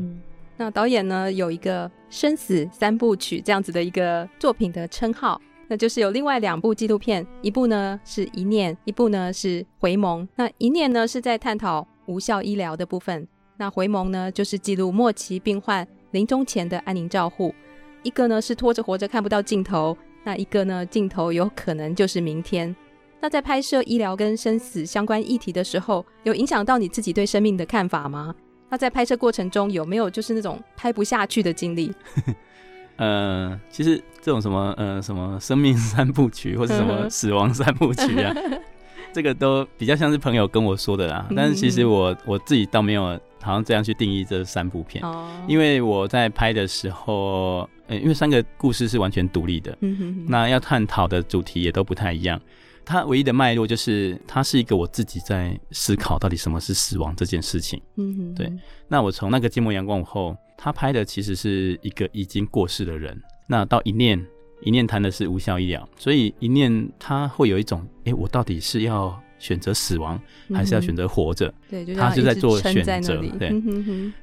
[0.58, 5.40] 那导演呢，有一个生死三部曲这样子的一个作品的称号。
[5.70, 10.26] 那就是有另外两部纪录片，一部呢是一念，一部呢是回眸。
[10.36, 17.54] 那一念呢是在探讨无效医疗的部分，那回眸呢就是记录末期病患临终前的安宁照护。
[18.02, 22.74] 一个呢是拖着活着看不到尽头，那一个呢尽头有可能就是明天。
[23.20, 28.34] 那在拍摄医疗跟生死相关议题的时候，有影响到你自己对生命的看法吗？
[28.70, 31.92] 那在拍摄过程中有没有就是那种拍不下去的经历？
[32.98, 38.36] 呃，其实这种什么呃什么生命三部曲或者什么死亡三部曲啊，
[39.14, 41.28] 这个都比较像是朋友跟我说的啦。
[41.36, 43.04] 但是其实我我自己倒没有
[43.40, 52.42] 好像这样去定义这三部片，哦、因为我在拍的时候，呃，因为三个故事是完全独立的，嗯、哼哼那要探讨的主题也都不太一样。
[52.88, 57.82] 它唯一的脉络就是，它是一个我自己在思考到底什么是死亡这件事情。
[57.98, 58.50] 嗯哼，对。
[58.88, 63.22] 那我从那个《寂寞阳光午后》，他拍的其实是一个已经过世的人。
[63.46, 64.26] 那到一念，
[64.62, 70.18] 一念谈的是无效医疗，所以一念他会有一种，哎、欸，我到底是要选择死亡，
[70.54, 71.54] 还是要选择活着？
[71.70, 73.18] 对、嗯，他就在做选择。
[73.38, 73.52] 对，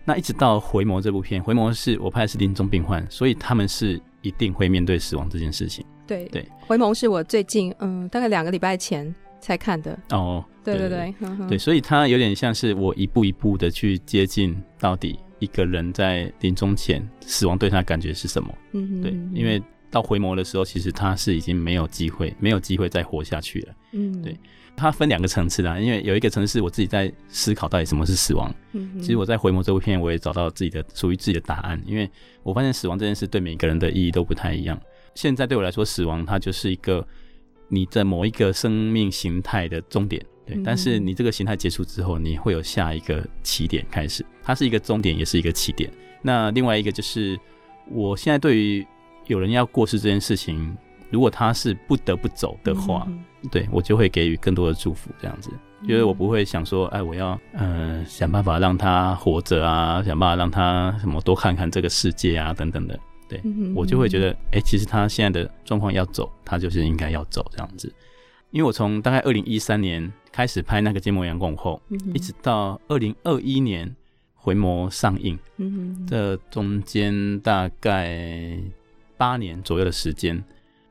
[0.06, 5.84] 那一直到回眸这部片，回眸是我拍的是临终病患，所以他们是一定会面对死亡这件事情。
[6.06, 9.98] 对对，回眸是我最近嗯大概两个礼拜前才看的。
[10.10, 11.14] 哦，对对对
[11.48, 24.36] 对，所以它有点像是我一步一步的去接近到底一个人在临终前死亡对他的感觉是什么，嗯哼，对，因为到回眸的时候，其实他是已经没有机会没有机会再活下去了，嗯，对，
[24.74, 32.10] 它分两个层次啦，因为有一个层次我自己在思考到底什么是死亡，嗯，其实我在回眸这部片我也找到自己的属于自己的答案，因为
[32.42, 34.80] 我发现死亡这件事对每个人的意义都不太一样。
[35.14, 37.06] 现在对我来说，死亡它就是一个
[37.68, 40.56] 你在某一个生命形态的终点，对。
[40.56, 45.90] 嗯、但是你这个形态结束之后，你会有下一个起点开始，它是一个终点，也是一个起点。
[46.20, 47.38] 那另外一个就是，
[47.90, 48.86] 我现在对于
[49.26, 50.76] 有人要过世这件事情，
[51.10, 55.50] 如果他是不得不走的话，嗯、对我就会给予更多的祝福，这样子，
[55.82, 62.98] 因为我不会想说，哎，我要呃想办法让他活着啊，想办法让他什么多看看这个世界啊，等等的。
[63.34, 67.92] 对、嗯、我就会觉得，哎、欸，其实他现在的状况要走，他就是应该要走这样子。
[68.50, 73.88] 因为我从大概二零一三年开始拍那个《缄默阳光后》，嗯，一直到二零二一年
[74.36, 78.56] 《回眸》上映，嗯，这中间大概
[79.16, 80.40] 八年左右的时间，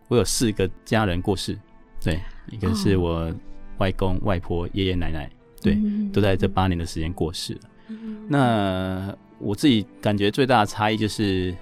[0.09, 1.57] 我有四个家人过世，
[2.03, 2.19] 对，
[2.51, 3.33] 一个是我
[3.77, 7.59] 外公、外婆、爷爷奶奶，对，嗯，都在这八年的时间过世了。
[7.87, 11.55] 嗯，那我自己感觉最大的差异就是。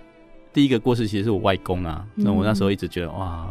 [0.53, 3.47] 第一个过世其实是我外公啊，那我那时候一直觉得哇，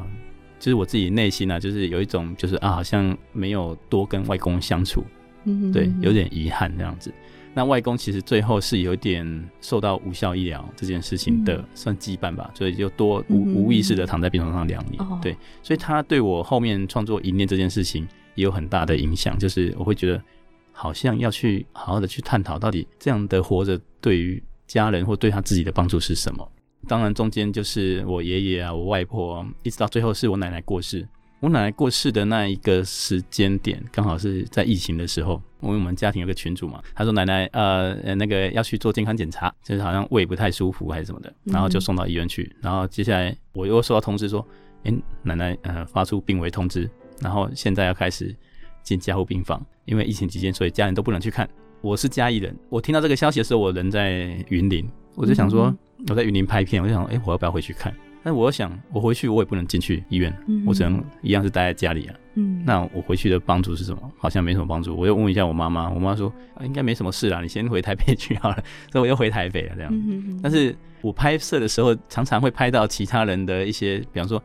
[0.58, 5.04] 就是我自己内心啊，就是有一种就是啊，好像没有多跟外公相处，
[5.44, 7.12] 嗯，对，有点遗憾这样子。
[7.52, 20.22] 那外公其实最后是有点受到无效医疗这件事情的算羁绊吧，所以就多无无意识的躺在病床上两年，对，所以他对我后面创作《一念》这件事情也有很大的影响，就是我会觉得
[20.70, 26.48] 好像要去好好的去探讨，到底这样的活着对于家人或对他自己的帮助是什么。
[26.90, 31.06] 当然，中间就是我爷爷啊，我外婆，一直到最后是我奶奶过世。
[31.38, 35.40] 我奶奶过世的那一个时间点，刚好是在疫情的时候。
[35.60, 42.52] 因为我们家庭有个群主嘛，他说奶奶呃那个要去做健康检查，就是好像胃不太舒服还是什么的，然后就送到医院去。
[42.60, 44.44] 然后接下来我又收到通知说，
[44.82, 48.34] 哎、欸，奶奶呃发出病危通知，然后现在要开始
[48.82, 51.48] 进加护病房，因为疫情期间，所以家人都不能去看。
[51.82, 55.72] 我是嘉义人，我听到这个消息的时候，我人在云林，我就想说。
[56.08, 57.94] 我在云林拍片，我就想，哎、欸，我要不要回去看？
[58.22, 62.14] 但我想，我回去我也不能进去医院，嗯，我只能一样是待在家里啊。
[62.34, 64.12] 嗯，那我回去的帮助是什么？
[64.18, 64.94] 好像没什么帮助。
[64.94, 68.62] 我又问一下我妈妈，我妈说、啊、应该没什么事啦，你先回台北去好了。
[68.92, 69.90] 所以我又回台北了，这样。
[69.90, 70.38] 嗯。
[70.42, 74.42] 但是我拍摄的时候，常常会拍到其他人的一些，比方说，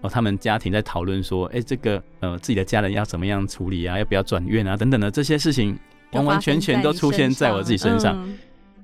[0.00, 3.98] 哦，他们家庭在讨论说，哎、欸，这个呃，自己的家人要怎么样处理啊？
[3.98, 4.74] 要不要转院啊？
[4.74, 5.78] 等等的这些事情，
[6.12, 8.26] 完完全全都出现在我自己身上。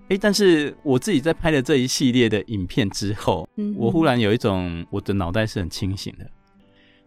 [0.05, 6.31] 哎、欸，但是我自己在拍了这一系列的影片之后，嗯，我忽然有一种我的脑袋是很清醒的。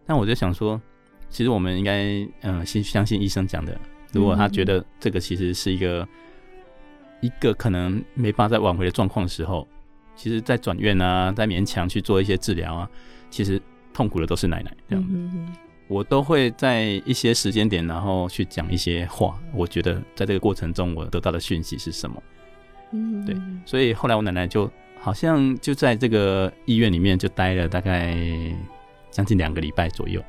[0.04, 0.80] 那我就想说，
[1.30, 3.78] 其实我们应该嗯，先相信医生讲的。
[4.12, 6.08] 如果他觉得这个其实是一个
[7.20, 9.68] 一个可能没办法再挽回的状况的时候，
[10.16, 12.90] 其实，在转院啊，在勉强去做一些治疗啊，
[13.30, 14.76] 其实痛苦的都是奶奶。
[14.88, 15.54] 这样，嗯，
[15.86, 19.38] 我都会在一些时间点，然后去讲一些话。
[19.54, 22.20] 我觉得在这个过程中，我得到的讯息是什么？
[22.92, 23.36] 嗯，对，
[23.66, 28.16] 所以后来我奶奶就好像就在这个医院里面就待了大概
[29.10, 30.22] 将近两个礼拜左右。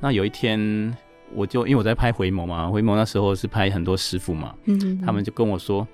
[0.00, 0.94] 那有一天，
[1.32, 5.86] 我就因为我在拍回眸嘛，回眸那时候是拍很多师傅嘛，嗯，他们就跟我说，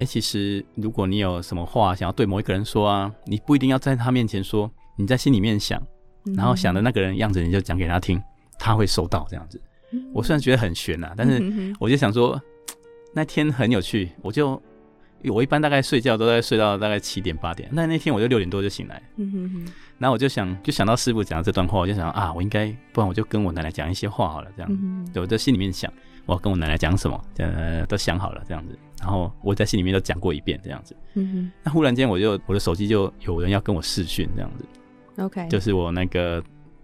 [0.00, 5.80] 哎，其实如果你有什么话想要对某一个人说啊，你不一定要在他面前说，你在心里面想，
[6.36, 8.20] 然后想的那个人样子，你就讲给他听，
[8.58, 9.60] 他会收到这样子。
[10.12, 11.40] 我虽然觉得很悬呐，但是
[11.78, 12.40] 我就想说，
[13.14, 14.60] 那天很有趣，我就。
[15.30, 25.92] 我一般大概睡觉都在睡到大概七点八点，那那天我就六点多就醒来，嗯哼哼，然后我就想就想到师傅讲的这段话，我就想啊，我应该不然我就跟我奶奶讲一些话好了，这样，嗯、对，我在心里面想
[26.26, 34.64] 我要跟我奶奶讲什么，呃，都想好了这样子，然后我在心里面都讲过一遍这样子，嗯哼，那忽然间我就我的手机就有人要跟我视讯这样子
[35.22, 36.42] ，OK，就是我那个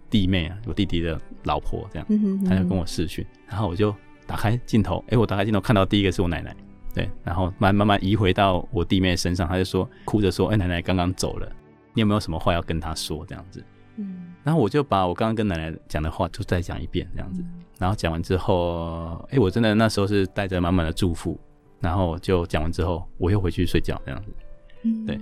[0.09, 3.93] 弟妹啊，我弟弟的老婆这样，嗯哼哼，他就跟我视讯，然后我就
[4.25, 6.55] 打开镜头，哎、欸，我打开镜头看到第一个是我奶奶。
[6.93, 11.47] 对，然后慢慢慢移回到我弟妹身上，他就说哭着说：“哎，奶奶刚刚走了，
[11.93, 13.63] 你有没有什么话要跟她说？”这样子，
[13.97, 17.43] 嗯，然后我就把我刚刚跟奶奶讲的话就再讲一遍，这样子，
[17.77, 21.39] 然后讲完之后，哎，我真的那时候是带着满满的祝福，
[21.79, 24.31] 然后就讲完之后，我又回去睡觉，这样子，
[24.83, 25.19] 嗯，对，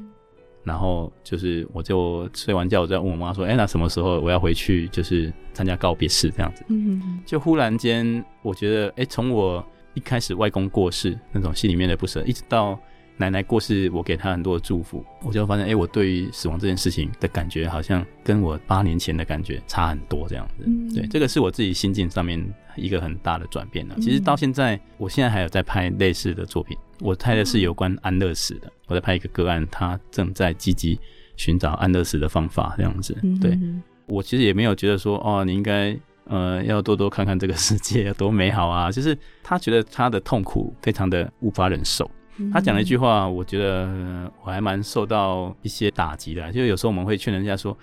[0.63, 4.88] 然后就是我就睡完觉，我就问我妈说：“哎，那什么时候我要回去？
[4.88, 9.63] 就是参加告别式这样子。”嗯，就忽然间，我觉得，哎，从我。
[9.98, 12.80] 一开始外公过世那种心里面的不舍，一直到
[13.18, 20.66] 奶奶过世，我给她很多的祝福，我就发现，哎、欸，我对于死亡这件事情的感觉，好像跟我八年前的感觉差很多，这样子。
[20.68, 22.39] 嗯、对，这个是我自己心境上面
[22.76, 23.95] 一个很大的转变了。
[24.00, 31.00] 其实到现在，我现在还有在拍类似的作品，我拍的是有关安乐死的，我在拍一个个案，他正在积极
[31.38, 33.18] 寻找安乐死的方法，这样子。
[33.41, 33.58] 对，
[34.06, 35.98] 我其实也没有觉得说，哦，你应该。
[36.30, 38.90] 呃，要多多看看这个世界有多美好啊！
[38.92, 42.10] 就是他觉得他的痛苦非常的无法忍受。
[42.38, 46.52] 嗯、他讲了一句话，我觉得我还蛮受到一些打击的。
[46.52, 47.76] 就有时候我们会劝人家说，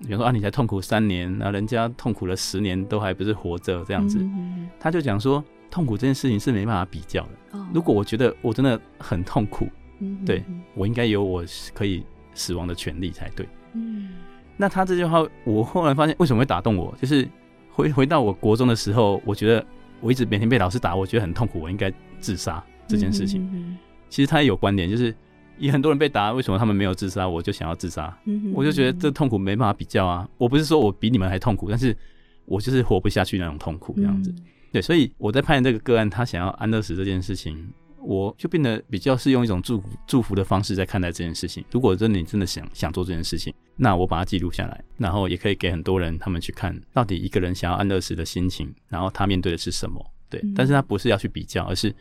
[0.00, 4.18] 比如说啊，你才痛苦三年，那人家痛苦了十年都还不是活着这样子。
[4.20, 7.58] 嗯、他就讲说，痛苦这件事情是没办法比较的。
[7.58, 9.68] 哦、如果我觉得我真的很痛苦，
[10.00, 10.44] 嗯、对
[10.74, 13.48] 我应该有我可以死亡的权利才对。
[13.74, 14.10] 嗯
[14.58, 17.26] 那他这句话，我后来发现为什么会打动我，就是
[17.72, 19.64] 回回到我国中的时候，我觉得
[20.00, 23.76] 我一直每天被老师打，我觉得很痛苦，我应该自杀这件事情。
[24.08, 25.14] 其实他也有观点，就是
[25.58, 28.14] 也很多人被打，为什么他们没有自杀，我就想要自杀。
[28.52, 30.28] 我就觉得这痛苦没办法比较啊。
[30.36, 31.96] 我不是说我比你们还痛苦，但是
[32.44, 34.30] 我就是活不下去那种痛苦这样子。
[34.30, 37.68] 嗯、对，所以我在判这个个案，他想要安乐死这件事情。
[38.04, 41.64] 我就变得比较是用一种祝福祝福的方式在看待这件事情。
[41.70, 50.04] 如果真的你真的想想做这件事情，那我把它记录下来，然后也可以给很多人他们去看到底一个人想要安乐死的心情，然后他面对的是什么。
[50.28, 51.94] 对，嗯、但是他不是要去比较，而是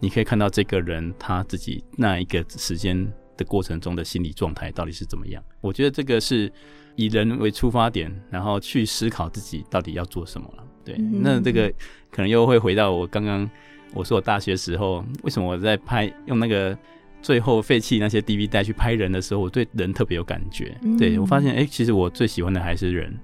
[0.00, 5.42] 你可以看到这个人他自己那一个时间的过程中的心理状态到底是怎么样。
[5.60, 6.52] 我觉得这个是
[6.94, 10.64] 以人为出发点，然后去思考自己到底要做什么了。
[10.84, 11.68] 对，嗯、那这个
[12.10, 13.50] 可能又会回到我刚刚。
[13.94, 16.76] 我说我大学时候，为什么我在拍用那个
[17.22, 20.76] 最后废弃那些 DV 带去拍人的时候，我对人特别有感觉。
[20.82, 23.18] 嗯、对我发现，哎、欸，其实我最喜欢的还是人，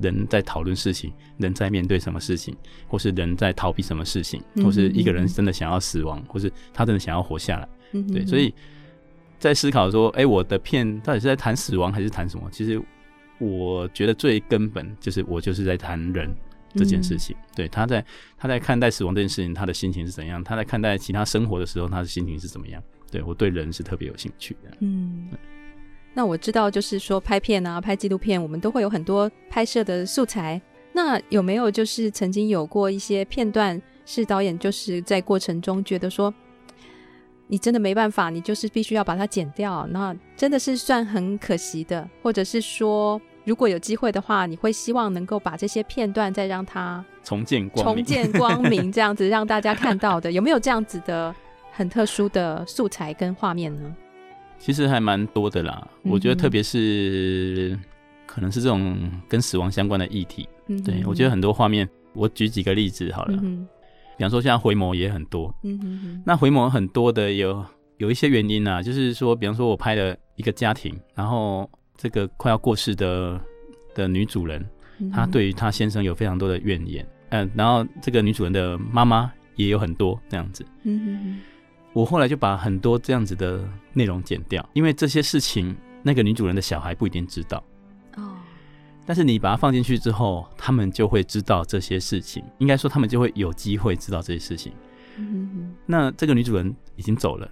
[0.00, 2.54] 人在讨论事情，人在面对什么事情，
[2.86, 7.68] 或是人在逃避什么事情，或是一个人真的想要死亡，嗯、或是他真的想要活下来。
[7.92, 8.54] 嗯、对，所以
[9.38, 12.48] 在思考说，哎、欸，我的片到底是在谈死亡还是谈什么？
[12.52, 12.80] 其实
[13.38, 16.32] 我觉得最根本就是我就是在谈人。
[16.74, 18.04] 这件事情，嗯、对，他在
[18.38, 20.42] 他在看待死亡这件事情，他的心情是怎样？
[20.42, 22.82] 他在看待其他生活的时候，他的心情是怎么样？
[23.10, 24.76] 对，我对人是特别有兴趣的。
[24.80, 25.28] 嗯，
[26.14, 30.60] 那我知道，就是说拍片啊，拍纪录片，我们都会有很多拍摄的素材。
[30.92, 36.32] 那有没有就是曾经有过一些片段，是导演就是在过程中觉得说，
[37.48, 43.20] 你真的没办法，你就是必须要把它剪掉，那真的是算很可惜的，或者是说。
[43.50, 51.34] 如果有机会的话，你会希望能够把这些片段再让它重见光明，重见光明， 这样子让大家看到的，有没有这样子的
[51.72, 53.92] 很特殊的素材跟画面呢？
[54.60, 57.76] 其实还蛮多的啦，嗯、我觉得特别是
[58.24, 58.96] 可能是这种
[59.28, 60.48] 跟死亡相关的议题。
[60.68, 63.66] 嗯、对，我觉得很多画面，我举几个例子好了，嗯、
[64.16, 66.22] 比方说像回眸也很多，嗯哼哼。
[66.24, 67.64] 那回眸很多的有
[67.96, 71.68] 有一些原因啊，就是说，比方说我拍了一个家庭，然后。
[72.02, 73.38] 这个快要过世的
[73.94, 74.66] 的女主人，
[75.12, 80.64] 她对于她先生有非常多的怨言，嗯、呃，然后这个女主人的妈妈也有很多这样子。
[80.84, 81.40] 嗯哼哼，
[81.92, 87.62] 我后来就把很多这样子的内容剪掉，因为这些事情那个女主人的小孩不一定知道。
[88.16, 88.32] 哦，
[89.04, 94.72] 但是你把它放进去之后，他们就会知道这些事情，应该说他们就会有机会知道这些事情。
[95.18, 97.46] 嗯哼哼，那这个女主人已经走了，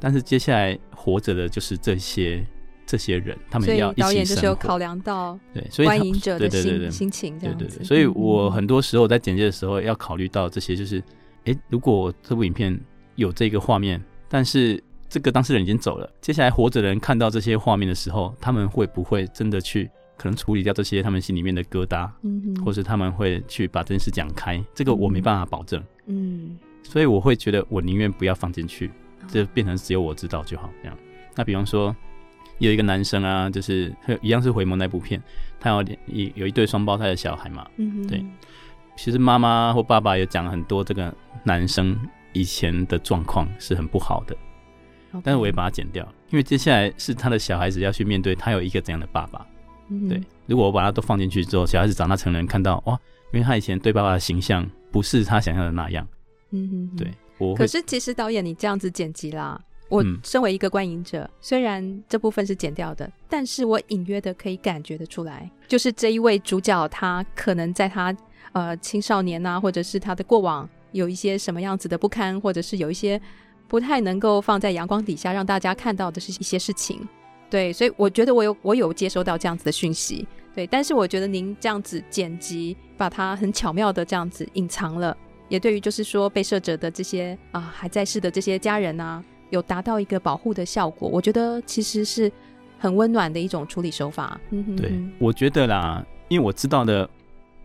[0.00, 2.42] 但是接下来活着的就是这些。
[2.90, 4.00] 这些人，他们要一起。
[4.00, 7.64] 导演就是有考量到对，所以观影者的心心情这样子。
[7.64, 11.00] 对对对，所以我很多时候在剪接的时候要考虑到这些，就是，
[11.44, 12.76] 哎、如果这部影片
[13.14, 22.10] 有这个画面，但是这个当事人已经走了，接下来活着的人看到这些画面的时候，他们会不会真的去可能处理掉这些他们心里面的疙瘩？
[22.22, 24.60] 嗯，或是他们会去把这件事讲开？
[24.74, 25.80] 这个我没办法保证。
[26.06, 28.90] 嗯，所以我会觉得我宁愿不要放进去，
[29.28, 30.68] 就变成只有我知道就好。
[30.82, 30.98] 这样，
[31.36, 31.94] 那比方说。
[32.60, 33.92] 有一个男生啊，就是
[34.22, 35.20] 一样是回眸那部片，
[35.58, 38.24] 他有一有一对双胞胎的小孩嘛，嗯哼，对。
[38.96, 41.98] 其实妈妈或爸爸有讲很多这个男生
[42.32, 44.36] 以前的状况是很不好的.
[45.24, 49.44] 但是我也把它剪掉，因为接下来是他的小孩子要去面对他有一个怎样的爸爸，
[50.08, 50.22] 对。
[50.46, 52.92] 如果我把它都放进去之后，小孩子长大成人看到哇，
[53.32, 56.06] 因为他以前对爸爸的形象不是他想象的那样，
[56.50, 57.10] 嗯哼，对。
[57.38, 59.58] 我可是其实导演你这样子剪辑啦。
[59.90, 68.16] 我身为一个观影者，嗯、虽然这部分是剪掉的，但是我隐约的可以感觉得出来，就是这一位主角他可能在他
[68.52, 73.20] 呃青少年啊，或者是他的过往有一些什么样子的不堪，或者是有一些
[73.68, 77.06] 不太能够放在阳光底下让大家看到的是一些事情。
[77.50, 80.26] 对，所以我觉得我有我有接收到这样子的讯息。
[80.54, 85.16] 对，但是我觉得您这样子剪辑，把它很巧妙的这样子隐藏了，
[85.48, 89.22] 也对于就是说被摄者的这些啊、呃、还在世的这些家人啊。
[89.50, 92.30] 有达到一个保护的效果，我觉得其实是
[92.78, 94.40] 很温暖的一种处理手法。
[94.76, 97.08] 对，我觉得啦，因为我知道的，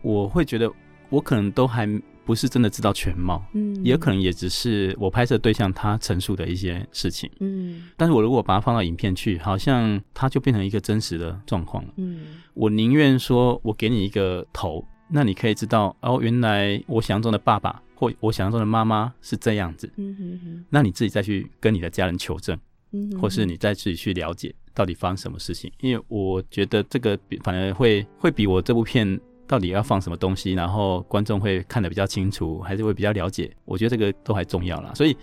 [0.02, 0.70] 我会觉得
[1.08, 1.88] 我可能都还
[2.24, 17.80] 不是真的知道全貌，嗯，也可能也只是我拍摄对象他陈述的一些事情，嗯，但是我如果把它放到影片去，好像它就变成一个真实的状况了，嗯，我宁愿说我给你一个头，那你可以知道哦，原来我想象中的爸爸。
[17.96, 22.56] 或我想象中的妈妈是这样子，嗯哼哼，那你自己再去跟你的家人求证，
[22.92, 34.92] 嗯哼哼，或是你再自己去了解到底发生什么事情，因为我觉得这个反而会会比我这部片到底要放什么东西，然后观众会看得比较清楚，还是会比较了解，我觉得这个都还重要啦。
[34.94, 35.16] 所以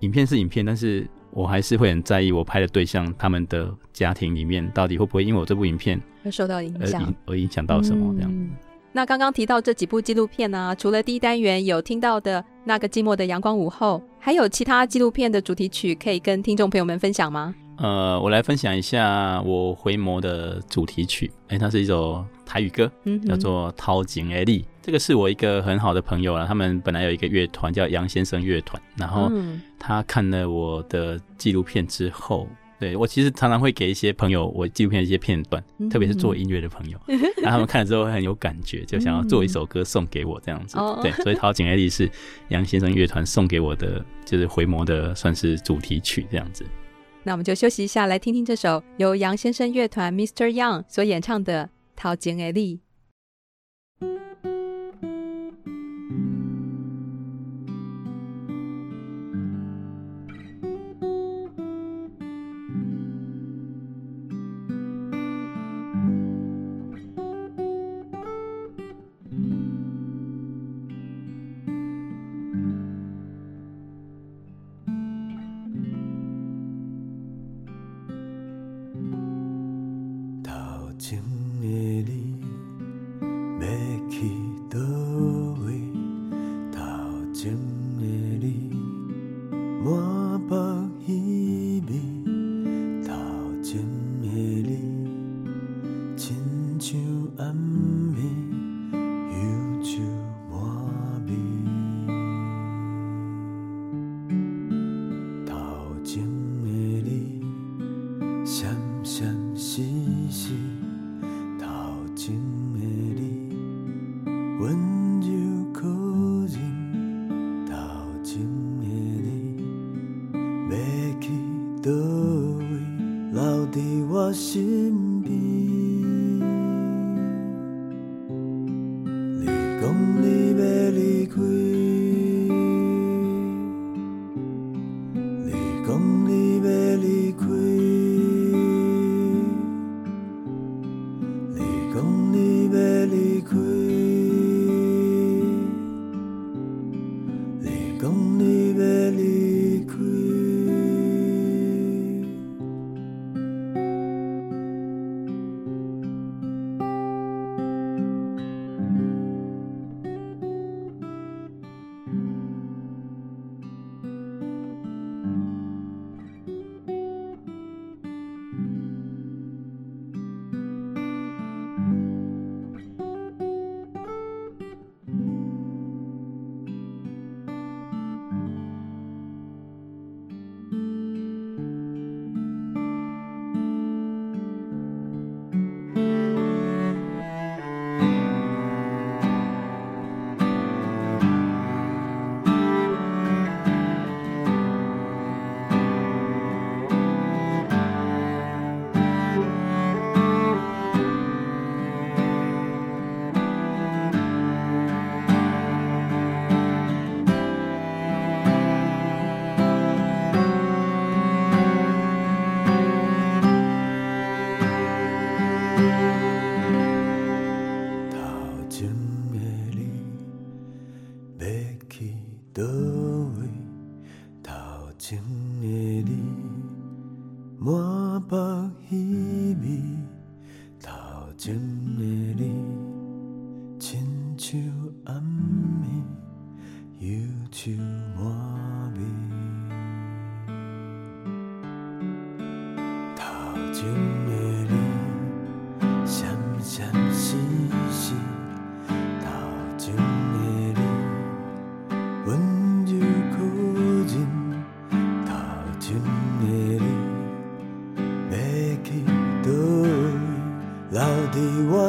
[0.00, 8.30] 影片是影片，但是我还是会很在意我拍的对象他们的家庭里面到底会不会因为我这部影片会受到影响，而影响到什么这样。
[8.32, 8.50] 嗯
[8.92, 17.54] 那刚刚提到这几部纪录片呢、啊，除了第一单元有听到的那个寂寞的阳光午后，还有其他纪录片的主题曲可以跟听众朋友们分享吗？
[17.76, 24.60] 呃，我来分享一下我回眸的主题曲，哎，它是一首台语歌，嗯、叫做《头前的你》。
[24.80, 29.30] 这个是我一个很好的朋友啊，他们本来有一个乐团叫杨先生乐团，然后
[29.78, 32.48] 他看了我的纪录片之后。
[32.78, 36.98] 对，我其实常常会给一些朋友我纪录片的一些片段，嗯、特别是做音乐的朋友，
[37.42, 40.76] 然后他们看了之后会很有感觉，就想要做一首歌送给我这样子。
[40.78, 42.10] 嗯、对，所以《桃景爱丽》是
[42.48, 46.64] 杨先生乐团送给我的，就是回眸的算是主题曲这样子。
[47.22, 50.48] 那我们就休息一下，来听听这首由杨先生乐团 Mr.
[50.52, 51.64] Young 所演唱的
[51.96, 52.76] 《桃景爱丽》。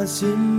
[0.07, 0.56] 心。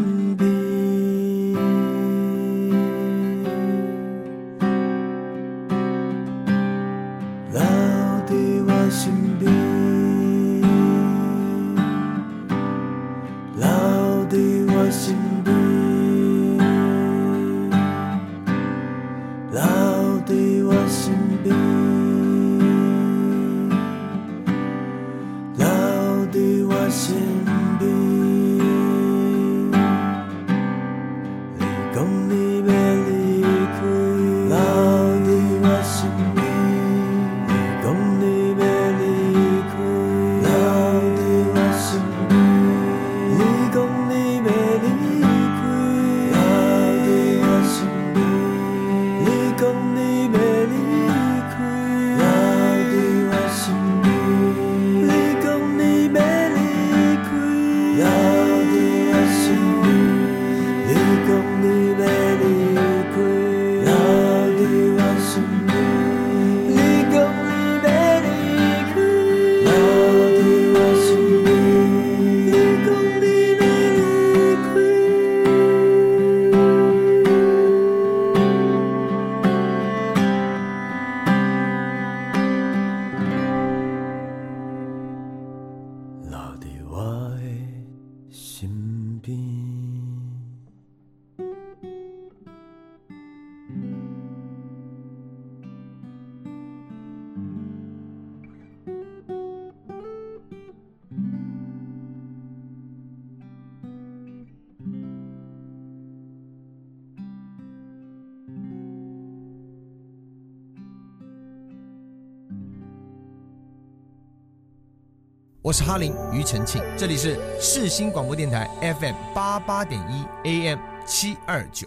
[115.69, 121.87] 我是哈林庾澄庆，这里是世新广播电台 FM 八八点一 AM 七二九。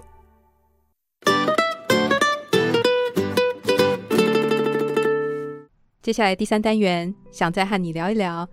[5.99, 8.47] 接下来第三单元，想再和你聊一聊。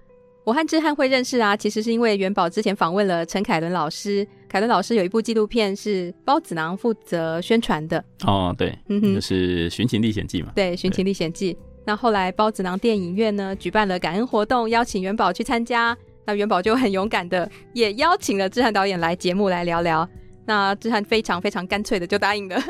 [0.45, 8.03] 我和志汉会认识啊，其实是因为元宝之前访问了陈凯伦老师，凯伦老师有一部纪录片是包子囊负责宣传的。
[8.25, 10.53] 哦，对，嗯哼，就是《寻秦历险记》嘛。
[10.57, 11.53] 对，《寻秦历险记》。
[11.89, 15.97] 那后来包子囊电影院呢举办了感恩活动，邀请元宝去参加。
[16.27, 20.07] 那元宝就很勇敢的也邀请了志汉导演来节目来聊聊。
[20.45, 22.63] 那志汉非常非常干脆的就答应了。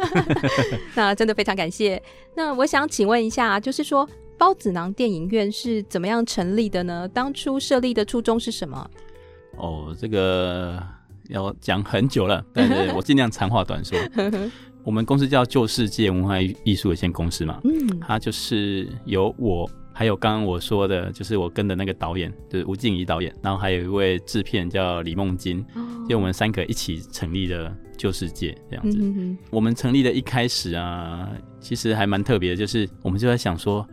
[0.95, 2.01] 那真的非常感谢。
[2.37, 4.09] 那我想请问一下，就是说
[4.39, 7.09] 包子囊电影院是怎么样成立的呢？
[7.09, 8.89] 当初设立的初衷是什么？
[9.57, 10.81] 哦，这个
[11.29, 13.99] 要讲很久了，但是我尽量长话短说。
[14.89, 28.97] 我们公司叫旧世界文化艺术有限公司嘛，嗯，它就是由我还有刚刚我说的，就是我跟的那个导演，就是吴静怡导演，然后还有一位制片叫李梦金，哦，就我们三个一起成立的旧世界这样子。
[28.99, 31.29] 嗯哼，我们成立的一开始啊，
[31.61, 33.87] 其实还蛮特别的，就是我们就在想说，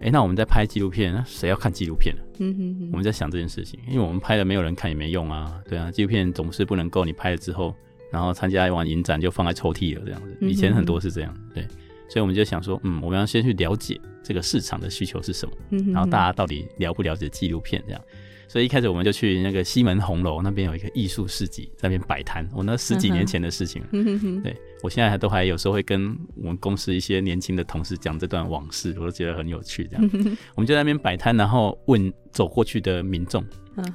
[0.00, 2.12] 哎，那我们在拍纪录片，那谁要看纪录片？
[2.40, 7.72] 嗯哼哼，我们在想这件事情，因为我们拍了没有人看也没用啊，对啊，纪录片总是不能够你拍了之后。
[8.12, 10.36] 然后参加完影展就放在抽屉了，这样子。
[10.42, 11.66] 以前很多是这样，对。
[12.08, 18.02] 所以我们就想说，嗯，我们要先去了解这个市场的需求是什么，嗯，然后大家到底了不了解纪录片这样。
[18.48, 22.46] 所以一开始我们就去那个西门红楼那边有一个艺术市集，在那边摆摊。
[22.52, 23.82] 我那十几年前的事情
[24.42, 29.88] 对，我现在还都还有时候会跟我们公司一些年轻的同事讲这段往事，我都觉得很有趣。
[29.88, 30.10] 这样，
[30.54, 33.44] 我们就在那边摆摊，然后问走过去的民众，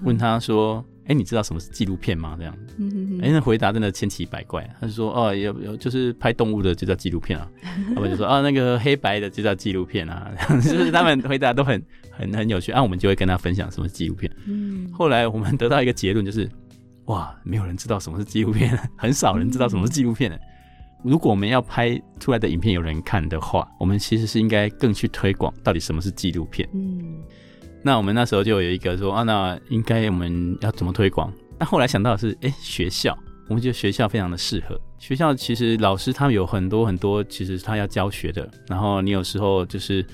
[0.03, 0.83] 问他说。
[1.09, 2.35] 哎，你知道什么是纪录片吗？
[2.37, 4.69] 这样，嗯哎，那回答真的千奇百怪。
[4.77, 7.49] 他就说，哦，有有，就是拍动物的就叫纪录片啊。
[7.95, 10.29] 他们就说，啊，那个黑白的就叫纪录片啊。
[10.61, 11.81] 就是他们回答都很
[12.11, 12.73] 很很有趣。
[12.73, 14.29] 啊，我们就会跟他分享什么是纪录片。
[14.47, 16.49] 嗯，后来我们得到一个结论，就是，
[17.05, 20.37] 哇，没有人知道什么是纪录片，很少人知道什么是纪录片。
[21.03, 26.67] 如果我们要拍出来的影片有人看的话，我们其实是应该更去推广到底什么是纪录片。
[26.73, 27.17] 嗯。
[27.83, 31.31] 那我们那时候就有一个说啊，那应该我们要怎么推广？
[31.59, 33.17] 那后来想到的是，哎、欸，学校，
[33.47, 34.79] 我们觉得学校非常的适合。
[34.97, 38.49] 学校其实老师他们有很多很多，其实他要教学的。
[38.67, 40.05] 然后你有时候就是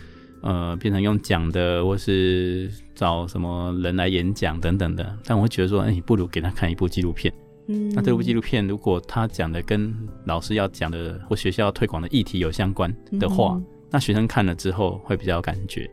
[0.41, 5.17] 呃，变成用讲的，或是找什么人来演讲等等的。
[5.25, 7.33] 但我会觉得说，哎、不如给他看一部纪录片。
[7.67, 9.93] 嗯，那这部纪录片如果他讲的跟
[10.25, 15.89] 老师要讲的或学校要推广的议题有相关的话，嗯、那学生看了之后会比较有感觉。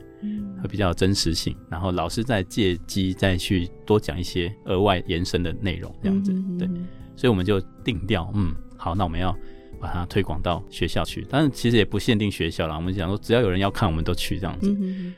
[0.62, 6.68] 会比较有真实性，然后老师再借机再去多讲一些额外延伸的内容，这样子，对，
[7.16, 9.34] 所以我们就定调，嗯，好，那我们要
[9.80, 14.76] 把它推广到学校去，但是其实也不限定学校啦，我们想说只要有人要看，我们都去这样子，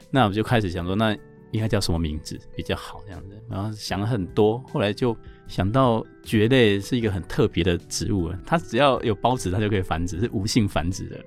[0.08, 1.12] 那我们就开始想说，那
[1.50, 5.16] 应该叫什么名字比较好这样子，然后想了很多，后来就
[5.52, 11.20] 想到蕨类是一个很特别的植物，它只要有孢子，它就可以繁殖，是无性繁殖的。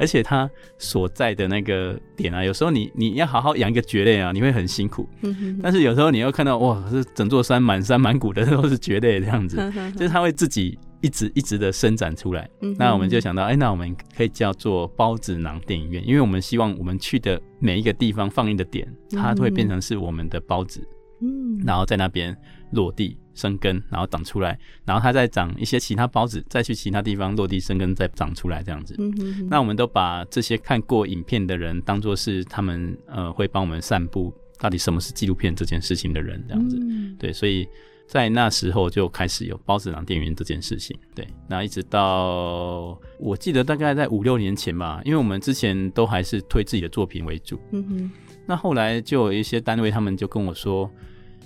[0.00, 0.48] 而且它
[0.78, 5.06] 所在的那个点啊，有时候你你要好好养一个蕨类啊，你会很辛苦。
[5.22, 5.60] 嗯哼。
[5.62, 9.56] 但是有时候你又看到哇，是整座山满山满谷的都是蕨类这样子，
[9.98, 12.48] 就是它会自己一直一直的伸展出来。
[12.62, 12.74] 嗯。
[12.78, 20.80] 那我们就想到，哎，那我们可以叫做孢子囊电影院，因为我们希望我们去的每一个地方放映的点，它都会变成是我们的孢子。
[21.20, 21.58] 嗯。
[21.66, 22.34] 然后在那边
[22.72, 23.16] 落地。
[23.34, 28.96] 生根，然后长出来，然后它再长一些其他孢子，再去其他地方落地生根，再长出来这样子。
[28.98, 29.48] 嗯哼哼。
[29.48, 36.76] 那我们都把这些看过影片的人当做是他们呃会帮我们散布到底什么是纪录片这件事情的人这样子。
[36.80, 37.14] 嗯。
[37.16, 37.64] 对，所以
[38.08, 40.98] 在那时候就开始有孢子囊电影院这件事情。
[41.14, 47.60] 对，那一直到我记得大概在五六年前吧，因为我们之前都还是推自己的作品为主。
[47.70, 48.10] 嗯哼。
[48.46, 50.90] 那后来就有一些单位他们就跟我说，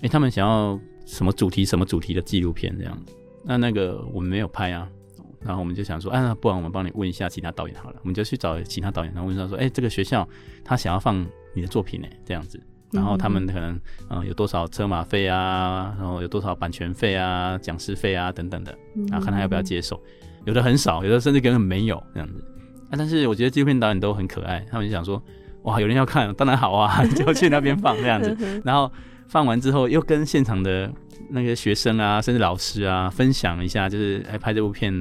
[0.01, 0.81] 哎，他们想要。
[1.13, 2.99] 什么主题什么主题的纪录片这样，
[3.45, 4.89] 那那个我们没有拍啊，
[5.41, 10.27] 然后我们就想说，啊，不然我们帮你问一下其他导演好了，我们就去找其他导演，然后问他说，哎，这个学校
[10.65, 11.23] 他想要放
[11.55, 12.59] 你的作品呢，这样子，
[12.93, 18.75] 然后他们可能嗯有多少车马费啊，然后有多少版权费啊、讲师费啊等等的，
[19.11, 20.03] 然后看他要不要接受，
[20.47, 22.43] 有的很少，有的甚至根本没有这样子，
[22.89, 25.23] 啊，但是我觉得纪录片导演都很可爱，他们就想说，
[25.65, 28.35] 哇，有人要看，当然好啊， 就去那边放这样子，
[28.65, 28.91] 然后。
[29.33, 30.93] 放完之后，又跟现场的
[31.31, 34.93] 那个学生啊，甚至老师啊，分享一下，就是哎，拍这部片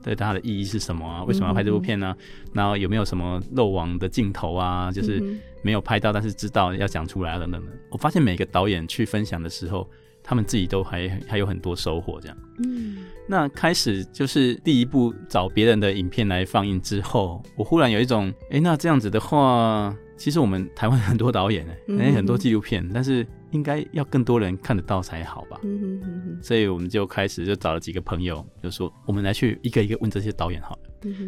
[0.00, 1.24] 对它的意义是什么啊？
[1.24, 2.14] 为什么要拍这部片呢？
[2.52, 4.92] 然后有没有什么漏网的镜头啊？
[4.92, 5.20] 就是
[5.62, 7.72] 没有拍到，但是知道要讲出来啊，等等的。
[7.90, 9.90] 我发现每个导演去分享的时候，
[10.22, 12.20] 他们自己都还还有很多收获。
[12.20, 21.66] 这样，嗯，那开始就是第一部找别人的影片来放映之后，我忽然有一种，哎，那这样子的话，其实我们台湾很多导演
[21.98, 23.26] 哎，很多纪录片，但是。
[23.52, 25.60] 应该要更多人看得到才好吧。
[25.62, 30.82] 嗯哼哼哼所以我们就开始就找了几个朋友，就说我们来去一个一个问这些导演好了。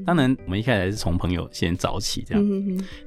[0.07, 2.45] 当然，我们一开始还是从朋友先找起，这样。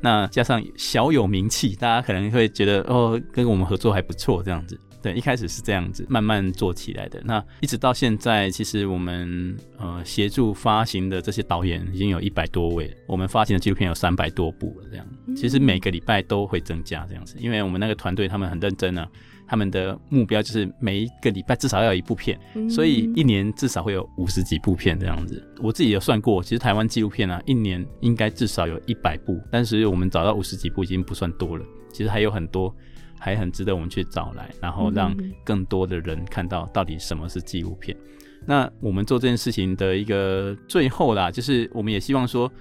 [0.01, 4.77] 那加上小有名气，大家可能会觉得哦，跟我们合作还不错，这样子。
[5.07, 7.21] 对，一开始是这样子，慢慢做起来的。
[7.23, 14.87] 那一直到现在，其实我们呃协助发行的这些导演已经有一百多位，我们发行的纪录片有三百多部了。
[14.91, 19.07] 这样，其实每个礼拜都会增加这样子，因为我们那个团队他们很认真啊，
[19.47, 22.37] 他们的目标就是每一个礼拜至少要有一部片，
[22.69, 25.41] 所以一年至少会有五十几部片这样子。
[25.61, 32.75] 我自己有算过，其实台湾纪录片啊，一年应该至少有一百部，但是我们找到五十几部已经不算多了，其实还有很多。
[33.19, 37.97] 还很值得我们去找来，然后让更多的人看到到底什么是纪录片。
[37.97, 42.51] 嗯、那我们做这件事情的一个最后啦，就是我们也希望说，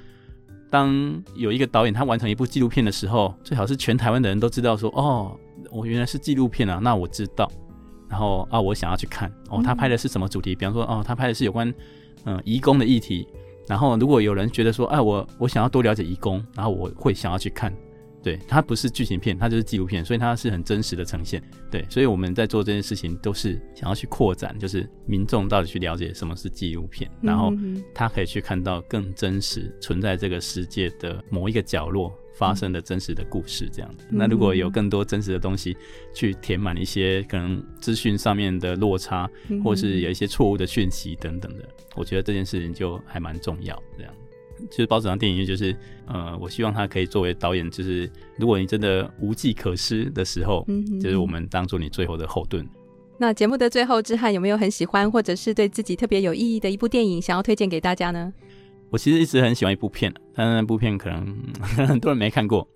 [0.70, 5.38] 当有一个导演他完成一部纪录片的时候，最好是全台湾的人都知道说，哦，
[5.70, 7.50] 我原来是纪录片啊，那我知道，
[8.08, 10.54] 然后啊，我想要去看哦，他拍的是什么主题？
[10.54, 11.72] 比方说，哦，他拍的是有关
[12.24, 13.26] 嗯移工的议题。
[13.68, 17.72] 然后如果有人觉得说，哎，我我想要多了解移工，然后我会想要去看。
[18.26, 21.40] 对，它不是剧情片，它就是纪录片，所以它是很真实的呈现。
[21.70, 27.52] 对，所以我们在做这件事情都是想要去扩展，就是民众到底去了解什么是纪录片，然后
[27.94, 33.68] 他可以去看到更真实存在这个世界的某一个角落发生的真实的故事。
[33.72, 35.76] 这样子，那如果有更多真实的东西
[36.12, 39.30] 去填满一些可能资讯上面的落差，
[39.62, 43.80] 或是有一些错误的讯息等等的，我觉得这件事情就还蛮重要。
[43.96, 44.12] 这样。
[44.70, 45.76] 其实包子堂电影院就是，
[46.06, 52.66] 呃，我希望他可以作为导演，就是如果你真的无计可施的时候，嗯哼，就是我们当做你最后的后盾。
[53.18, 58.32] 那节目的最后，志翰有没有很喜欢或者是对自己特别有意义的一部电影想要推荐给大家呢？
[58.90, 61.36] 我其实一直很喜欢一部片，但是那部片可能
[61.88, 62.68] 很多人没看过。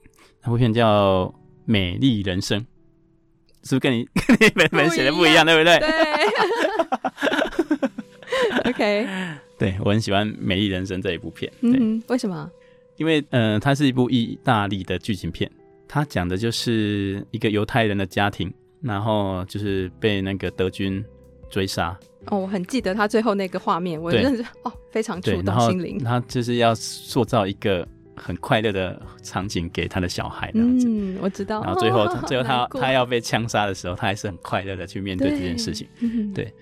[0.43, 1.27] 那部片叫
[1.67, 2.59] 《美丽人生》，
[3.63, 5.79] 是不是跟你 跟你本本写的不一样，对不对？
[5.79, 5.89] 对。
[8.71, 9.07] OK。
[9.61, 11.53] 对，我很喜欢《美丽人生》这一部片。
[11.61, 12.51] 对，嗯，为什么？
[12.97, 15.51] 因为，嗯、呃，它是一部意大利的剧情片。
[15.87, 18.51] 它讲的就是一个犹太人的家庭，
[18.81, 21.05] 然后就是被那个德军
[21.51, 21.95] 追杀。
[22.29, 25.99] 哦，我很记得他最后那个画面，我认识哦，非常触动心灵。
[25.99, 27.87] 他就是要塑造一个
[28.17, 31.63] 很快乐的场景给他的小孩，嗯，我知道。
[31.63, 35.87] 然后最后，哦、最后他 他要被枪杀的时候，他还是很快乐的去面对这件事情。
[36.01, 36.09] 对。
[36.09, 36.55] 嗯对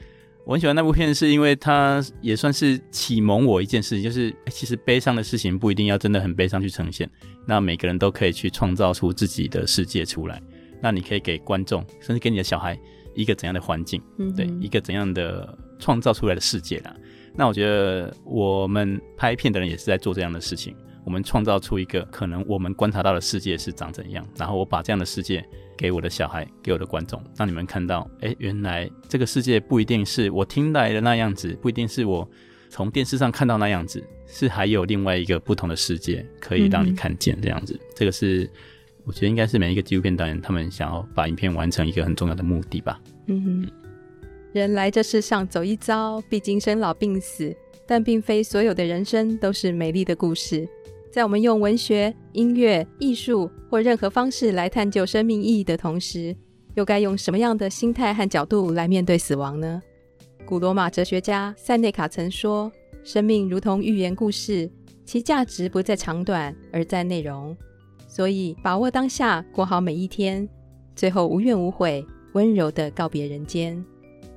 [0.49, 7.07] 我很喜欢那部片，是因为它也算是启蒙我一件事情，就是其实悲伤的事情不一定要真的很悲伤去呈现，
[7.47, 10.41] 那每个人都可以去创造出自己的世界出来。
[10.81, 12.81] 那你可以给观众，甚至给你的小孩
[13.15, 16.97] 一个怎样的环境，嗯、对，一个怎样的创造出来的世界啦。
[17.35, 20.75] 那我觉得我们拍片的人也是在做这样的事情，
[21.05, 25.45] 我们创造出一个可能我们观察到的世界是长怎样，然后我把这样的世界。
[25.79, 32.29] 给我的小孩，给我的观众，让你们看到，哎，原来这个世界不一定是我听来的那样子，不一定是我
[32.69, 37.75] 从电视上看到那样子，是还有另外一个不同的世界可以让你看见这样子。
[37.75, 38.51] 嗯、这个是
[39.05, 43.01] 我觉得应该是每一个纪录片导演他们想要把影片完成一个很重要的目的吧。
[43.29, 43.71] 嗯哼，
[44.53, 47.57] 人来这世上走一遭，毕竟生老病死，
[47.89, 50.68] 但并非所有的人生都是美丽的故事。
[51.11, 56.36] 在我们用文学、音乐、艺术或任何方式来探究生命意义的同时，
[56.74, 59.82] 又该用什么样的心态和角度来面对死亡呢？
[60.45, 62.70] 古罗马哲学家塞内卡曾说
[63.03, 64.70] ：“生命如同寓言故事，
[65.07, 67.57] 其价值不在长短，而在内容。
[68.07, 70.47] 所以，把握当下，过好每一天，
[70.95, 73.82] 最后无怨无悔，温柔地告别人间。”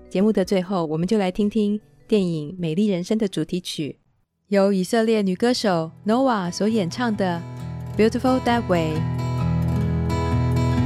[0.09, 1.79] 节目的最后，我们就来听听
[2.11, 3.99] 电影《美丽人生》的主题曲。
[4.49, 7.41] 由以色列女歌手 Noa 所演唱的
[7.97, 8.97] 《Beautiful That Way》。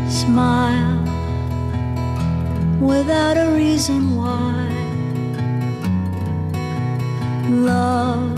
[0.08, 1.04] Smile
[2.80, 4.70] without a reason why.
[7.50, 8.38] Love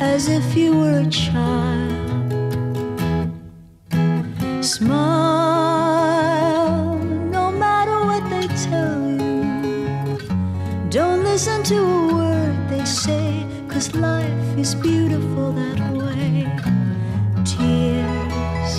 [0.00, 1.92] as if you were a child.
[4.62, 5.61] Smile
[10.92, 13.46] Don't listen to a word they say.
[13.66, 16.46] Cause life is beautiful that way.
[17.46, 18.72] Tears,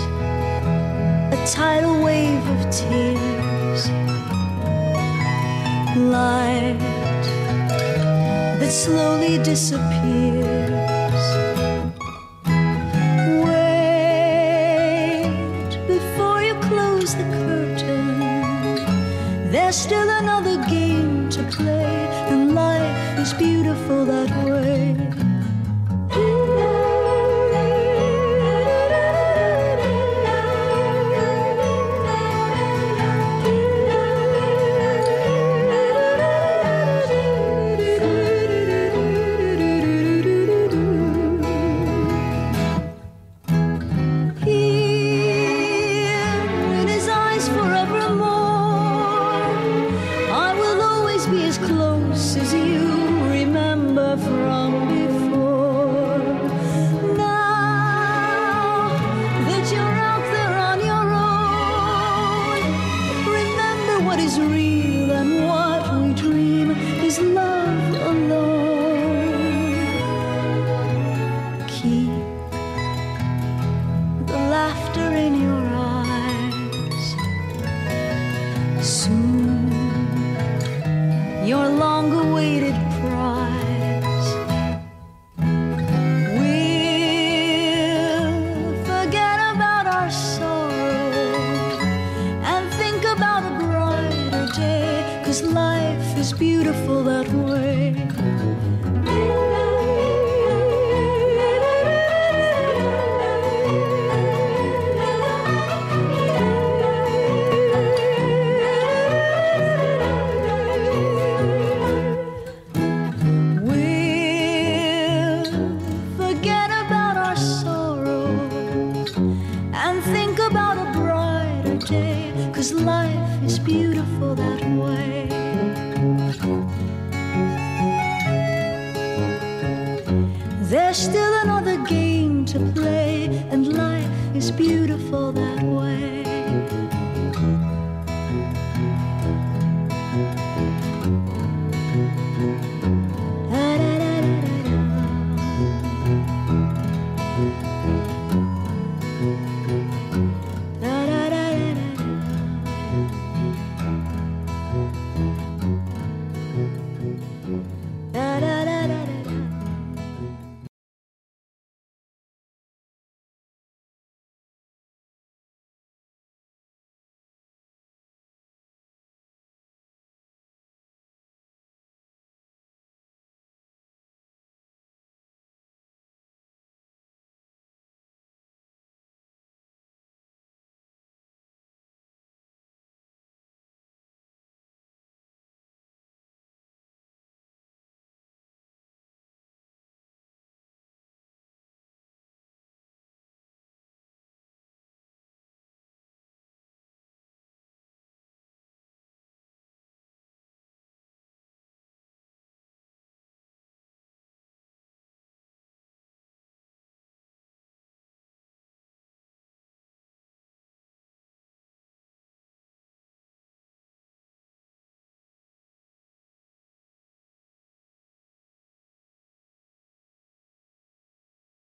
[1.33, 3.89] a tidal wave of tears.
[5.97, 6.77] Light
[8.59, 11.25] that slowly disappears.
[13.43, 14.83] Wait
[15.87, 18.21] before you close the curtain.
[19.49, 20.52] There's still another
[23.37, 24.42] beautiful that